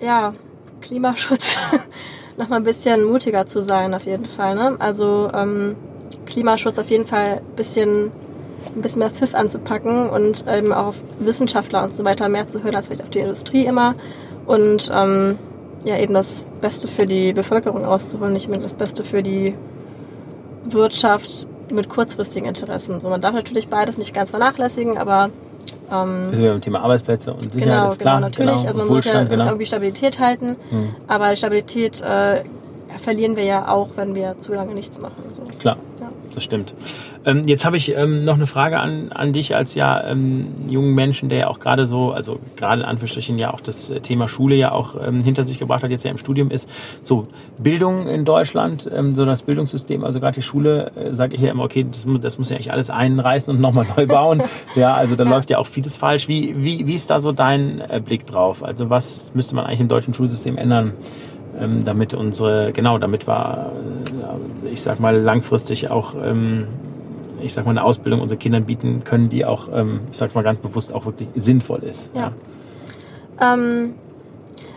[0.00, 0.32] Äh, ja,
[0.80, 1.56] Klimaschutz
[2.36, 4.54] nochmal ein bisschen mutiger zu sein, auf jeden Fall.
[4.54, 4.76] Ne?
[4.78, 5.74] Also ähm,
[6.24, 8.12] Klimaschutz auf jeden Fall ein bisschen,
[8.76, 12.62] ein bisschen mehr Pfiff anzupacken und eben auch auf Wissenschaftler und so weiter mehr zu
[12.62, 13.96] hören als vielleicht auf die Industrie immer.
[14.48, 15.38] Und ähm,
[15.84, 19.54] ja, eben das Beste für die Bevölkerung auszuholen, nicht mehr das Beste für die
[20.70, 22.98] Wirtschaft mit kurzfristigen Interessen.
[22.98, 25.30] So, man darf natürlich beides nicht ganz vernachlässigen, aber
[25.92, 28.16] ähm, wir beim Thema Arbeitsplätze und Sicherheit genau, ist klar.
[28.16, 28.56] genau, natürlich.
[28.56, 28.68] Genau.
[28.68, 29.44] Also man muss ja genau.
[29.44, 30.94] irgendwie Stabilität halten, Hm.
[31.06, 32.42] aber die Stabilität äh,
[32.98, 35.22] verlieren wir ja auch, wenn wir zu lange nichts machen.
[35.34, 35.42] So.
[35.58, 36.10] Klar, Ja.
[36.34, 36.74] das stimmt.
[37.24, 40.94] Ähm, jetzt habe ich ähm, noch eine Frage an, an dich als ja ähm, jungen
[40.94, 44.54] Menschen, der ja auch gerade so, also gerade in Anführungsstrichen ja auch das Thema Schule
[44.54, 46.68] ja auch ähm, hinter sich gebracht hat, jetzt ja im Studium ist.
[47.02, 47.28] So
[47.58, 51.50] Bildung in Deutschland, ähm, so das Bildungssystem, also gerade die Schule, äh, sage ich ja
[51.50, 54.42] immer, okay, das, das muss ja eigentlich alles einreißen und nochmal neu bauen.
[54.74, 56.28] ja, also da läuft ja auch vieles falsch.
[56.28, 58.62] Wie, wie, wie ist da so dein äh, Blick drauf?
[58.62, 60.92] Also was müsste man eigentlich im deutschen Schulsystem ändern?
[61.60, 63.72] ähm, damit unsere, genau, damit wir,
[64.64, 66.66] äh, ich sag mal, langfristig auch, ähm,
[67.42, 70.42] ich sag mal, eine Ausbildung unseren Kindern bieten können, die auch, ähm, ich sag mal
[70.42, 72.12] ganz bewusst, auch wirklich sinnvoll ist.
[72.14, 72.32] Ja.
[73.40, 73.94] Ähm,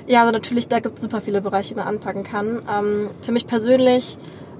[0.07, 2.61] ja, also natürlich, da gibt es super viele Bereiche, die man anpacken kann.
[2.69, 4.17] Ähm, für mich persönlich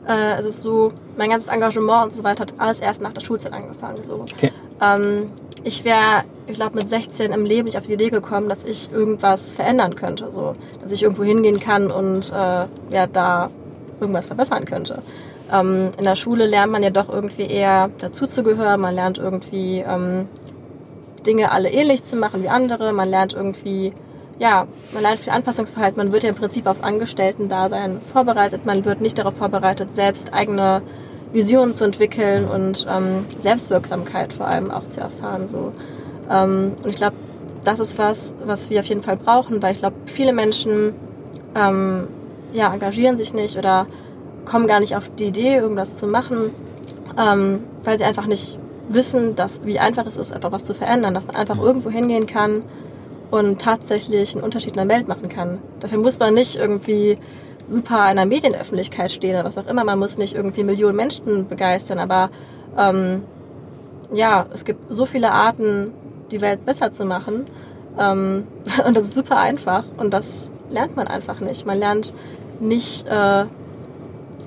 [0.07, 3.21] äh, ist es so, mein ganzes Engagement und so weiter hat alles erst nach der
[3.21, 4.03] Schulzeit angefangen.
[4.03, 4.21] So.
[4.21, 4.51] Okay.
[4.81, 5.29] Ähm,
[5.63, 8.91] ich wäre, ich glaube, mit 16 im Leben nicht auf die Idee gekommen, dass ich
[8.91, 10.31] irgendwas verändern könnte.
[10.31, 13.49] So, dass ich irgendwo hingehen kann und äh, ja, da
[13.99, 15.01] irgendwas verbessern könnte.
[15.51, 18.79] Ähm, in der Schule lernt man ja doch irgendwie eher dazuzugehören.
[18.79, 20.27] Man lernt irgendwie ähm,
[21.25, 22.93] Dinge alle ähnlich zu machen wie andere.
[22.93, 23.93] Man lernt irgendwie
[24.41, 26.03] ja, man lernt viel Anpassungsverhalten.
[26.03, 28.65] Man wird ja im Prinzip aufs Angestellten-Dasein vorbereitet.
[28.65, 30.81] Man wird nicht darauf vorbereitet, selbst eigene
[31.31, 35.47] Visionen zu entwickeln und ähm, Selbstwirksamkeit vor allem auch zu erfahren.
[35.47, 35.73] So.
[36.27, 37.15] Ähm, und ich glaube,
[37.63, 40.95] das ist was, was wir auf jeden Fall brauchen, weil ich glaube, viele Menschen
[41.53, 42.07] ähm,
[42.51, 43.85] ja, engagieren sich nicht oder
[44.45, 46.51] kommen gar nicht auf die Idee, irgendwas zu machen,
[47.17, 48.57] ähm, weil sie einfach nicht
[48.89, 52.27] wissen, dass, wie einfach es ist, einfach was zu verändern, dass man einfach irgendwo hingehen
[52.27, 52.63] kann
[53.29, 55.59] und tatsächlich einen Unterschied in der Welt machen kann.
[55.79, 57.17] Dafür muss man nicht irgendwie
[57.69, 59.83] super in der Medienöffentlichkeit stehen oder was auch immer.
[59.83, 62.29] Man muss nicht irgendwie Millionen Menschen begeistern, aber
[62.77, 63.23] ähm,
[64.11, 65.93] ja, es gibt so viele Arten,
[66.31, 67.45] die Welt besser zu machen.
[67.97, 68.45] Ähm,
[68.85, 71.65] und das ist super einfach und das lernt man einfach nicht.
[71.65, 72.13] Man lernt
[72.59, 73.45] nicht, äh,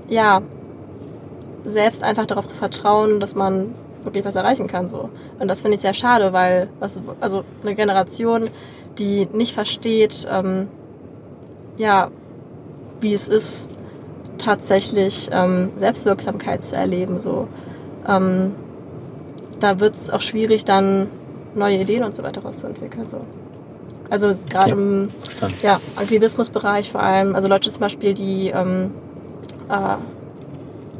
[0.08, 0.42] ja,
[1.64, 4.88] selbst einfach darauf zu vertrauen, dass man wirklich was erreichen kann.
[4.88, 5.08] So.
[5.38, 8.50] Und das finde ich sehr schade, weil was, also eine Generation,
[8.98, 10.68] die nicht versteht, ähm,
[11.76, 12.10] ja,
[13.00, 13.70] wie es ist,
[14.38, 17.20] tatsächlich ähm, Selbstwirksamkeit zu erleben.
[17.20, 17.48] So.
[18.06, 18.54] Ähm,
[19.60, 21.08] da wird es auch schwierig, dann
[21.54, 23.06] neue Ideen und so weiter rauszuentwickeln.
[23.06, 23.20] So.
[24.10, 25.08] Also gerade im
[25.62, 28.90] ja, Aktivismusbereich vor allem, also Leute zum Beispiel, die ähm,
[29.68, 29.96] äh,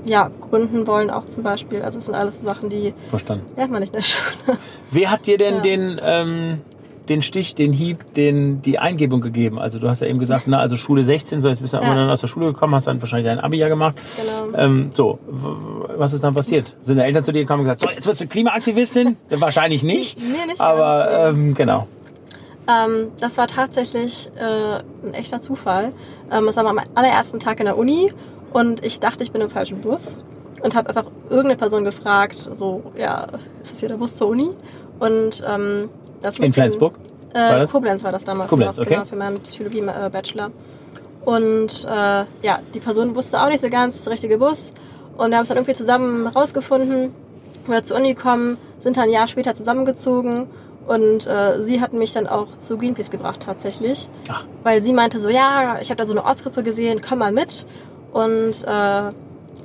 [0.06, 1.82] ja, gründen wollen auch zum Beispiel.
[1.82, 3.46] Also es sind alles so Sachen, die Verstanden.
[3.56, 4.58] lernt man nicht in der Schule.
[4.90, 5.60] Wer hat dir denn ja.
[5.60, 6.60] den, ähm,
[7.08, 9.58] den Stich, den Hieb, den, die Eingebung gegeben?
[9.58, 11.94] Also du hast ja eben gesagt, na, also Schule 16, so jetzt bist du ja.
[11.94, 13.96] dann aus der Schule gekommen, hast dann wahrscheinlich dein Abi ja gemacht.
[14.16, 14.58] Genau.
[14.58, 16.74] Ähm, so, was ist dann passiert?
[16.82, 19.16] Sind deine Eltern zu dir gekommen und gesagt, so, jetzt wirst du Klimaaktivistin?
[19.30, 20.18] wahrscheinlich nicht.
[20.18, 21.86] Nee, nicht aber ganz, ähm, genau.
[22.66, 25.92] Ähm, das war tatsächlich äh, ein echter Zufall.
[26.30, 28.10] Ähm, es war am allerersten Tag in der Uni
[28.54, 30.24] und ich dachte, ich bin im falschen Bus
[30.62, 33.26] und habe einfach irgendeine Person gefragt, so, ja,
[33.60, 34.50] ist das hier der Bus zur Uni?
[35.00, 35.90] Und ähm,
[36.22, 36.94] das In Flensburg?
[37.34, 37.72] Äh, war das?
[37.72, 38.48] Koblenz war das damals.
[38.48, 38.94] Koblenz, okay.
[38.94, 40.52] Genau, für meinen Psychologie-Bachelor.
[41.24, 44.72] Und äh, ja, die Person wusste auch nicht so ganz, das richtige Bus.
[45.16, 47.12] Und wir haben es dann irgendwie zusammen rausgefunden.
[47.66, 50.46] Wir zur Uni kommen, sind dann ein Jahr später zusammengezogen
[50.86, 54.08] und äh, sie hat mich dann auch zu Greenpeace gebracht tatsächlich.
[54.28, 54.44] Ach.
[54.62, 57.66] Weil sie meinte so, ja, ich habe da so eine Ortsgruppe gesehen, komm mal mit.
[58.14, 59.10] Und äh,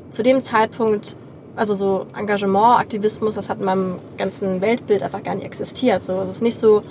[0.09, 1.15] zu dem Zeitpunkt,
[1.55, 6.03] also so Engagement, Aktivismus, das hat in meinem ganzen Weltbild einfach gar nicht existiert.
[6.03, 6.81] So, es ist nicht so,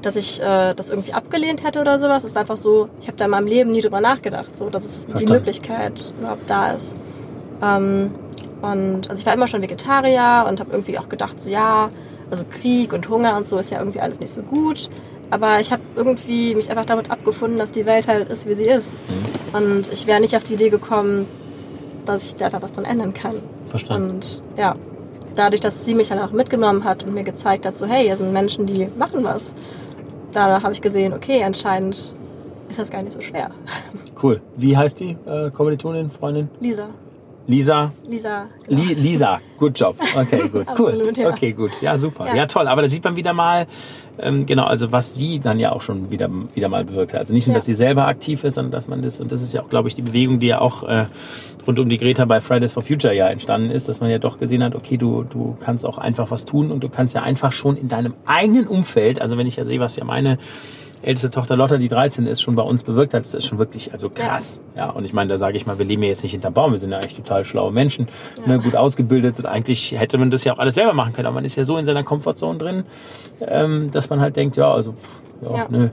[0.00, 2.24] dass ich äh, das irgendwie abgelehnt hätte oder sowas.
[2.24, 4.84] Es war einfach so, ich habe da in meinem Leben nie drüber nachgedacht, so dass
[4.84, 5.26] es Verstanden.
[5.26, 6.96] die Möglichkeit überhaupt da ist.
[7.62, 8.12] Ähm,
[8.62, 11.90] und also ich war immer schon Vegetarier und habe irgendwie auch gedacht, so ja,
[12.30, 14.88] also Krieg und Hunger und so ist ja irgendwie alles nicht so gut.
[15.30, 18.64] Aber ich habe irgendwie mich einfach damit abgefunden, dass die Welt halt ist, wie sie
[18.64, 18.86] ist.
[19.08, 19.56] Mhm.
[19.56, 21.26] Und ich wäre nicht auf die Idee gekommen,
[22.04, 23.34] dass ich da einfach was dran ändern kann.
[23.68, 24.10] Verstanden.
[24.10, 24.76] Und ja,
[25.34, 28.16] dadurch, dass sie mich dann auch mitgenommen hat und mir gezeigt hat, so hey, hier
[28.16, 29.42] sind Menschen, die machen was,
[30.32, 32.12] da habe ich gesehen, okay, anscheinend
[32.68, 33.50] ist das gar nicht so schwer.
[34.22, 34.40] Cool.
[34.56, 36.48] Wie heißt die äh, Kommilitonin, Freundin?
[36.58, 36.88] Lisa.
[37.46, 37.92] Lisa.
[38.08, 38.46] Lisa.
[38.66, 38.82] Genau.
[38.82, 39.96] Li Lisa, good job.
[40.16, 41.12] Okay, gut, cool.
[41.16, 41.28] Ja.
[41.28, 41.80] Okay, gut.
[41.80, 42.26] Ja, super.
[42.26, 42.34] Ja.
[42.34, 42.46] ja.
[42.46, 42.66] toll.
[42.66, 43.66] Aber da sieht man wieder mal,
[44.18, 47.20] ähm, genau, also was sie dann ja auch schon wieder, wieder mal bewirkt hat.
[47.20, 47.58] Also nicht nur, ja.
[47.58, 49.88] dass sie selber aktiv ist, sondern dass man das, und das ist ja auch, glaube
[49.88, 51.06] ich, die Bewegung, die ja auch äh,
[51.66, 54.38] rund um die Greta bei Fridays for Future ja entstanden ist, dass man ja doch
[54.38, 57.52] gesehen hat, okay, du, du kannst auch einfach was tun und du kannst ja einfach
[57.52, 60.38] schon in deinem eigenen Umfeld, also wenn ich ja sehe, was ja meine
[61.06, 63.92] älteste Tochter Lotta, die 13 ist, schon bei uns bewirkt hat, das ist schon wirklich
[63.92, 64.60] also krass.
[64.74, 66.54] Ja, ja und ich meine, da sage ich mal, wir leben ja jetzt nicht hinterm
[66.54, 68.08] Baum, wir sind ja eigentlich total schlaue Menschen,
[68.44, 68.54] ja.
[68.54, 71.36] ne, gut ausgebildet und eigentlich hätte man das ja auch alles selber machen können, aber
[71.36, 72.84] man ist ja so in seiner Komfortzone drin,
[73.40, 74.94] ähm, dass man halt denkt, ja, also
[75.42, 75.66] ja, ja.
[75.70, 75.88] nö,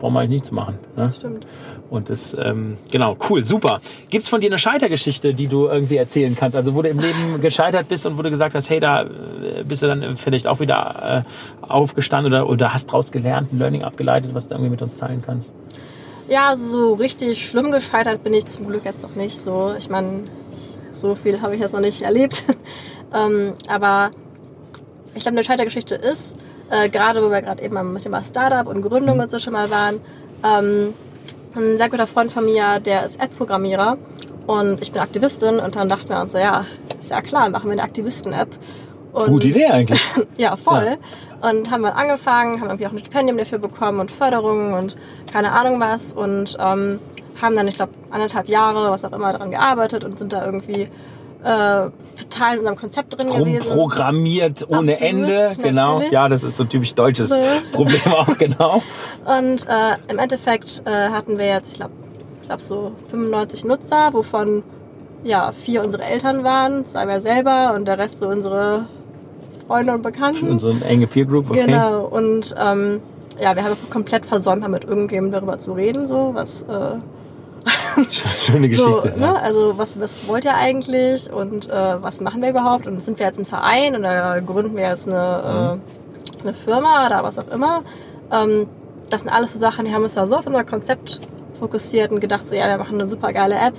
[0.00, 0.78] brauchen wir eigentlich nicht zu machen.
[0.96, 1.12] Ne?
[1.16, 1.46] Stimmt.
[1.90, 3.80] Und das, ähm, genau, cool, super.
[4.08, 6.56] Gibt's von dir eine Scheitergeschichte, die du irgendwie erzählen kannst?
[6.56, 9.64] Also wo du im Leben gescheitert bist und wo du gesagt hast, hey, da äh,
[9.64, 13.84] bist du dann vielleicht auch wieder äh, aufgestanden oder, oder hast draus gelernt, ein Learning
[13.84, 15.52] abgeleitet, was du irgendwie mit uns teilen kannst?
[16.28, 19.74] Ja, also so richtig schlimm gescheitert bin ich zum Glück jetzt noch nicht so.
[19.76, 20.22] Ich meine,
[20.92, 22.44] so viel habe ich jetzt noch nicht erlebt.
[23.14, 24.12] ähm, aber
[25.14, 26.36] ich glaube, eine Scheitergeschichte ist,
[26.70, 29.70] äh, gerade wo wir gerade eben am Thema Startup und Gründung und so schon mal
[29.70, 30.00] waren,
[30.44, 30.94] ähm,
[31.56, 33.96] ein sehr guter Freund von mir, der ist App-Programmierer
[34.46, 36.64] und ich bin Aktivistin und dann dachten wir uns so, ja,
[37.00, 38.48] ist ja klar, machen wir eine Aktivisten-App.
[39.12, 40.00] Gute Idee eigentlich.
[40.36, 40.96] ja, voll.
[41.42, 41.50] Ja.
[41.50, 44.96] Und haben dann angefangen, haben irgendwie auch ein Stipendium dafür bekommen und Förderungen und
[45.32, 47.00] keine Ahnung was und ähm,
[47.40, 50.88] haben dann, ich glaube, anderthalb Jahre, was auch immer, daran gearbeitet und sind da irgendwie
[51.42, 53.68] äh, total in unserem Konzept drin gewesen.
[53.68, 55.94] Programmiert ohne Absolut, Ende, genau.
[55.94, 56.12] Natürlich.
[56.12, 57.36] Ja, das ist so typisch deutsches
[57.72, 58.82] Problem auch, genau.
[59.24, 61.94] Und äh, im Endeffekt äh, hatten wir jetzt, ich glaube,
[62.42, 64.62] ich glaube so 95 Nutzer, wovon
[65.22, 68.86] ja vier unsere Eltern waren, zwei wir selber und der Rest so unsere
[69.66, 70.50] Freunde und Bekannten.
[70.50, 71.66] Unsere enge Peer Group, okay.
[71.66, 72.04] Genau.
[72.06, 73.00] Und ähm,
[73.40, 76.62] ja, wir haben komplett versäumt, mit irgendjemandem darüber zu reden, so was.
[76.62, 76.98] Äh,
[78.10, 79.12] Schöne Geschichte.
[79.14, 79.40] So, ne?
[79.40, 82.86] Also was, was wollt ihr eigentlich und äh, was machen wir überhaupt?
[82.86, 85.80] Und sind wir jetzt ein Verein oder gründen wir jetzt eine, mhm.
[86.38, 87.82] äh, eine Firma oder was auch immer?
[88.30, 88.68] Ähm,
[89.10, 91.20] das sind alles so Sachen, die haben uns da so auf unser Konzept
[91.58, 93.74] fokussiert und gedacht, so ja, wir machen eine super geile App,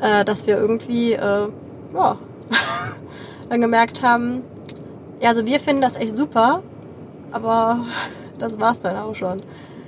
[0.00, 1.48] äh, dass wir irgendwie, äh,
[1.94, 2.18] ja,
[3.48, 4.42] dann gemerkt haben,
[5.20, 6.62] ja, also wir finden das echt super,
[7.32, 7.84] aber
[8.38, 9.38] das war's dann auch schon.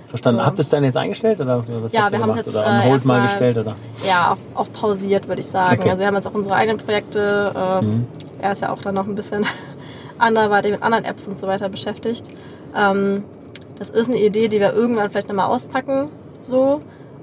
[0.09, 0.41] Verstanden.
[0.41, 0.47] So.
[0.47, 2.89] Habt ihr es dann jetzt eingestellt oder was Ja, wir haben es jetzt oder äh,
[2.89, 3.75] Hold mal gestellt oder?
[4.07, 5.81] Ja, auch, auch pausiert würde ich sagen.
[5.81, 5.91] Okay.
[5.91, 7.53] Also wir haben jetzt auch unsere eigenen Projekte.
[7.55, 8.07] Äh, mhm.
[8.41, 9.45] Er ist ja auch dann noch ein bisschen
[10.19, 12.31] anderweitig mit anderen Apps und so weiter beschäftigt.
[12.75, 13.25] Ähm,
[13.79, 16.09] das ist eine Idee, die wir irgendwann vielleicht nochmal auspacken,
[16.41, 16.81] so.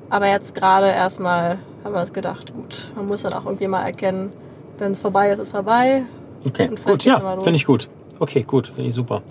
[0.10, 3.84] Aber jetzt gerade erstmal haben wir uns gedacht, gut, man muss dann auch irgendwie mal
[3.84, 4.32] erkennen,
[4.78, 6.04] wenn es vorbei ist, ist vorbei.
[6.46, 7.90] Okay, gut, ja, finde ich gut.
[8.20, 9.24] Okay, gut, finde ich super.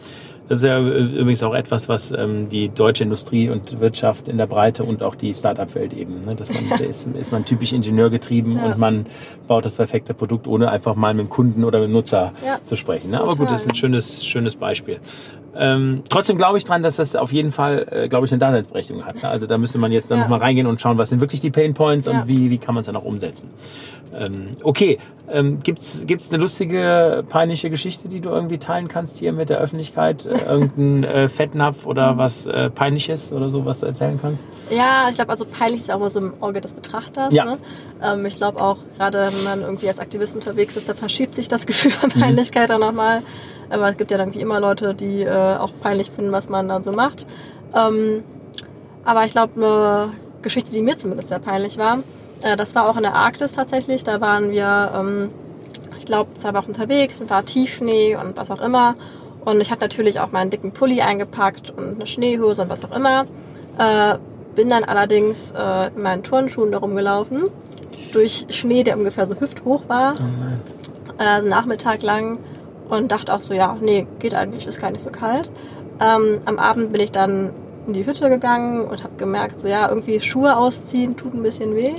[0.49, 4.47] Das ist ja übrigens auch etwas, was ähm, die deutsche Industrie und Wirtschaft in der
[4.47, 6.35] Breite und auch die Start-up-Welt eben, ne?
[6.35, 8.67] dass man, da ist, ist man typisch ingenieurgetrieben ja.
[8.67, 9.07] und man
[9.49, 12.59] baut das perfekte Produkt, ohne einfach mal mit dem Kunden oder mit dem Nutzer ja.
[12.63, 13.11] zu sprechen.
[13.11, 13.21] Ne?
[13.21, 15.01] Aber gut, das ist ein schönes, schönes Beispiel.
[15.57, 19.05] Ähm, trotzdem glaube ich dran, dass das auf jeden Fall, äh, glaube ich, eine Daseinsberechtigung
[19.05, 19.23] hat.
[19.23, 19.29] Ne?
[19.29, 20.25] Also da müsste man jetzt dann ja.
[20.25, 22.21] nochmal reingehen und schauen, was sind wirklich die Pain Points ja.
[22.21, 23.51] und wie, wie kann man es dann auch umsetzen.
[24.17, 24.99] Ähm, okay,
[25.31, 29.59] ähm, gibt's gibt's eine lustige, peinliche Geschichte, die du irgendwie teilen kannst hier mit der
[29.59, 30.27] Öffentlichkeit?
[30.27, 34.47] Äh, irgendein äh, Fettnapf oder was äh, Peinliches oder so, was du erzählen kannst?
[34.71, 37.33] Ja, ich glaube, also peinlich ist auch immer so im Auge des Betrachters.
[37.33, 37.45] Ja.
[37.45, 37.59] Ne?
[38.03, 41.49] Ähm, ich glaube auch, gerade wenn man irgendwie als Aktivist unterwegs ist, da verschiebt sich
[41.49, 42.21] das Gefühl von mhm.
[42.21, 42.77] Peinlichkeit mhm.
[42.77, 43.23] auch nochmal.
[43.71, 46.69] Aber es gibt ja dann wie immer Leute, die äh, auch peinlich finden, was man
[46.69, 47.27] dann so macht.
[47.75, 48.23] Ähm,
[49.05, 50.13] aber ich glaube, eine
[50.43, 51.99] Geschichte, die mir zumindest sehr peinlich war,
[52.43, 54.05] äh, das war auch in der Arktis tatsächlich.
[54.05, 55.31] Da waren wir, ähm,
[55.99, 58.95] ich glaube, zwei Wochen unterwegs, es war Tiefschnee und was auch immer.
[59.45, 62.95] Und ich hatte natürlich auch meinen dicken Pulli eingepackt und eine Schneehose und was auch
[62.97, 63.27] immer.
[63.79, 64.19] Äh,
[64.55, 67.49] bin dann allerdings äh, in meinen Turnschuhen darum gelaufen,
[68.13, 72.39] durch Schnee, der ungefähr so hüfthoch war, oh äh, Nachmittag lang
[72.89, 75.51] und dachte auch so, ja, nee, geht eigentlich, ist gar nicht so kalt.
[76.01, 77.53] Ähm, am Abend bin ich dann
[77.87, 81.75] in die Hütte gegangen und habe gemerkt, so ja, irgendwie Schuhe ausziehen tut ein bisschen
[81.75, 81.95] weh.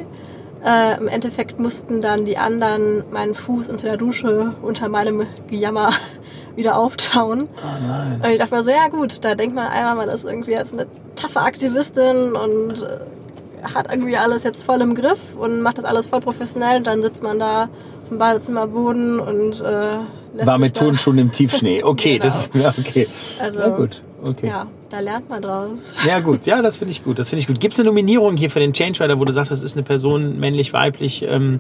[0.63, 5.91] Äh, Im Endeffekt mussten dann die anderen meinen Fuß unter der Dusche unter meinem Gejammer
[6.55, 7.43] wieder auftauen.
[7.57, 8.21] Oh nein.
[8.23, 10.73] Und ich dachte mir so, ja gut, da denkt man einmal, man ist irgendwie jetzt
[10.73, 15.85] eine taffe Aktivistin und äh, hat irgendwie alles jetzt voll im Griff und macht das
[15.85, 17.69] alles voll professionell und dann sitzt man da
[18.05, 21.81] auf dem Badezimmerboden und äh, war mit Turnschuhen im Tiefschnee.
[21.95, 22.25] Okay, genau.
[22.25, 23.07] das ist ja okay.
[23.39, 24.01] Also, ja, gut.
[24.21, 24.47] Okay.
[24.47, 25.79] Ja, da lernt man draus.
[26.05, 26.45] Ja, gut.
[26.45, 27.19] Ja, das finde ich gut.
[27.19, 27.59] Das finde ich gut.
[27.59, 29.83] Gibt es eine Nominierung hier für den Change Rider, wo du sagst, das ist eine
[29.83, 31.59] Person, männlich, weiblich, ähm,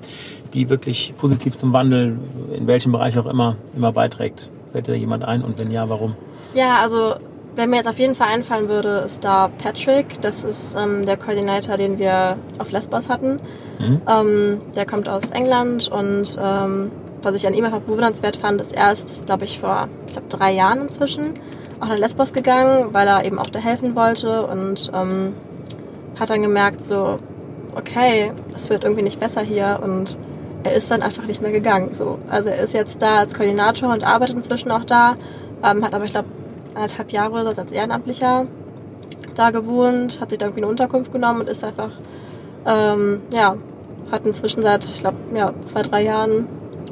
[0.53, 2.17] die wirklich positiv zum Wandel,
[2.53, 4.49] in welchem Bereich auch immer, immer beiträgt?
[4.71, 6.15] Fällt dir da jemand ein und wenn ja, warum?
[6.53, 7.15] Ja, also
[7.55, 10.21] Wer mir jetzt auf jeden Fall einfallen würde, ist da Patrick.
[10.21, 13.39] Das ist ähm, der Koordinator, den wir auf Lesbos hatten.
[13.79, 14.01] Mhm.
[14.07, 16.91] Ähm, der kommt aus England und ähm,
[17.21, 20.29] was ich an ihm einfach bewundernswert fand, ist er ist, glaube ich, vor ich glaub,
[20.29, 21.33] drei Jahren inzwischen
[21.79, 25.33] auch nach Lesbos gegangen, weil er eben auch da helfen wollte und ähm,
[26.19, 27.19] hat dann gemerkt, so,
[27.75, 30.17] okay, es wird irgendwie nicht besser hier und
[30.63, 31.93] er ist dann einfach nicht mehr gegangen.
[31.93, 32.19] So.
[32.29, 35.15] Also er ist jetzt da als Koordinator und arbeitet inzwischen auch da,
[35.63, 36.27] ähm, hat aber, ich glaube,
[36.75, 38.43] anderthalb Jahre oder so als Ehrenamtlicher
[39.35, 41.91] da gewohnt, hat sich da irgendwie eine Unterkunft genommen und ist einfach,
[42.65, 43.55] ähm, ja,
[44.11, 46.47] hat inzwischen seit, ich glaube, ja, zwei, drei Jahren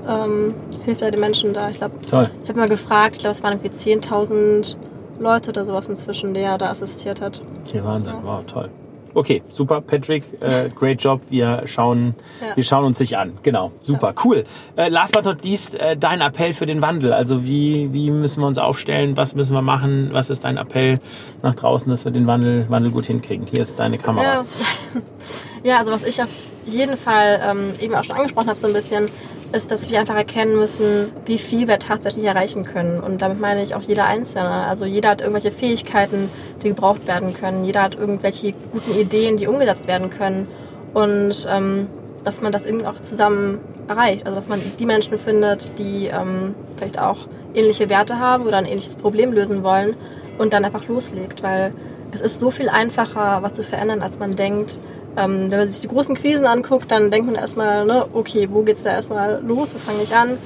[0.07, 1.69] ähm, hilft er den Menschen da.
[1.69, 2.13] Ich glaube, ich
[2.49, 4.75] habe mal gefragt, ich glaube, es waren irgendwie 10.000
[5.19, 7.41] Leute oder sowas inzwischen, die er da assistiert hat.
[7.71, 8.19] Ja, Wahnsinn, ja.
[8.23, 8.69] wow, toll.
[9.15, 11.21] Okay, super, Patrick, äh, great job.
[11.29, 12.55] Wir schauen, ja.
[12.55, 13.33] wir schauen uns sich an.
[13.43, 14.43] Genau, super, cool.
[14.75, 17.13] Äh, last but not least, äh, dein Appell für den Wandel.
[17.13, 19.15] Also wie, wie müssen wir uns aufstellen?
[19.15, 20.09] Was müssen wir machen?
[20.11, 20.99] Was ist dein Appell
[21.43, 23.45] nach draußen, dass wir den Wandel, Wandel gut hinkriegen?
[23.49, 24.23] Hier ist deine Kamera.
[24.23, 24.45] Ja,
[25.63, 26.29] ja also was ich auf
[26.65, 29.09] jeden Fall ähm, eben auch schon angesprochen habe, so ein bisschen,
[29.53, 32.99] ist, dass wir einfach erkennen müssen, wie viel wir tatsächlich erreichen können.
[32.99, 34.49] Und damit meine ich auch jeder Einzelne.
[34.49, 36.29] Also jeder hat irgendwelche Fähigkeiten,
[36.63, 37.63] die gebraucht werden können.
[37.63, 40.47] Jeder hat irgendwelche guten Ideen, die umgesetzt werden können.
[40.93, 41.87] Und ähm,
[42.23, 44.25] dass man das eben auch zusammen erreicht.
[44.25, 48.65] Also dass man die Menschen findet, die ähm, vielleicht auch ähnliche Werte haben oder ein
[48.65, 49.95] ähnliches Problem lösen wollen
[50.39, 51.43] und dann einfach loslegt.
[51.43, 51.73] Weil
[52.11, 54.79] es ist so viel einfacher, was zu verändern, als man denkt.
[55.15, 58.63] Ähm, wenn man sich die großen Krisen anguckt, dann denkt man erstmal, ne, okay, wo
[58.63, 60.37] geht's da erstmal los, wo fange ich an?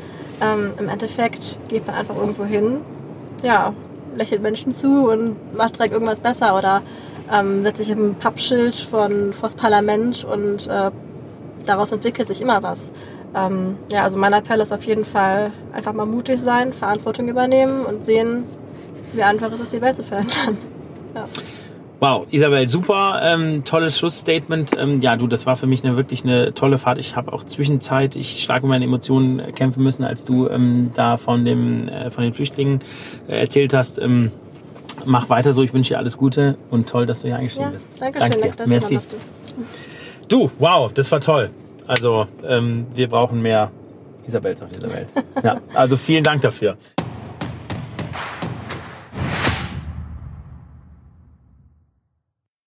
[0.42, 2.82] Ähm, Im Endeffekt geht man einfach irgendwo hin,
[3.44, 3.74] ja,
[4.16, 6.82] lächelt Menschen zu und macht direkt irgendwas besser oder
[7.32, 10.92] ähm, wird sich im Pappschild von vors Parlament und äh,
[11.66, 12.92] daraus entwickelt sich immer was.
[13.36, 17.86] Ähm, ja, also mein Appell ist auf jeden Fall einfach mal mutig sein, Verantwortung übernehmen
[17.86, 18.46] und sehen,
[19.14, 20.58] wie einfach ist es, die Welt zu verändern.
[21.16, 21.26] Ja.
[22.00, 24.78] Wow, Isabel, super, ähm, tolles Schlussstatement.
[24.78, 27.00] Ähm, ja, du, das war für mich eine wirklich eine tolle Fahrt.
[27.00, 31.18] Ich habe auch zwischenzeit, ich stark mit meinen Emotionen kämpfen müssen, als du ähm, da
[31.18, 32.82] von dem äh, von den Flüchtlingen
[33.28, 33.98] äh, erzählt hast.
[33.98, 34.32] Ähm,
[35.06, 35.64] mach weiter so.
[35.64, 37.88] Ich wünsche dir alles Gute und toll, dass du hier eingestiegen ja, bist.
[38.00, 38.68] Danke, danke schön, dir.
[38.68, 39.00] Merci.
[40.28, 41.50] Du, wow, das war toll.
[41.88, 43.72] Also ähm, wir brauchen mehr
[44.28, 45.08] Isabels auf dieser Welt.
[45.44, 46.78] ja, also vielen Dank dafür.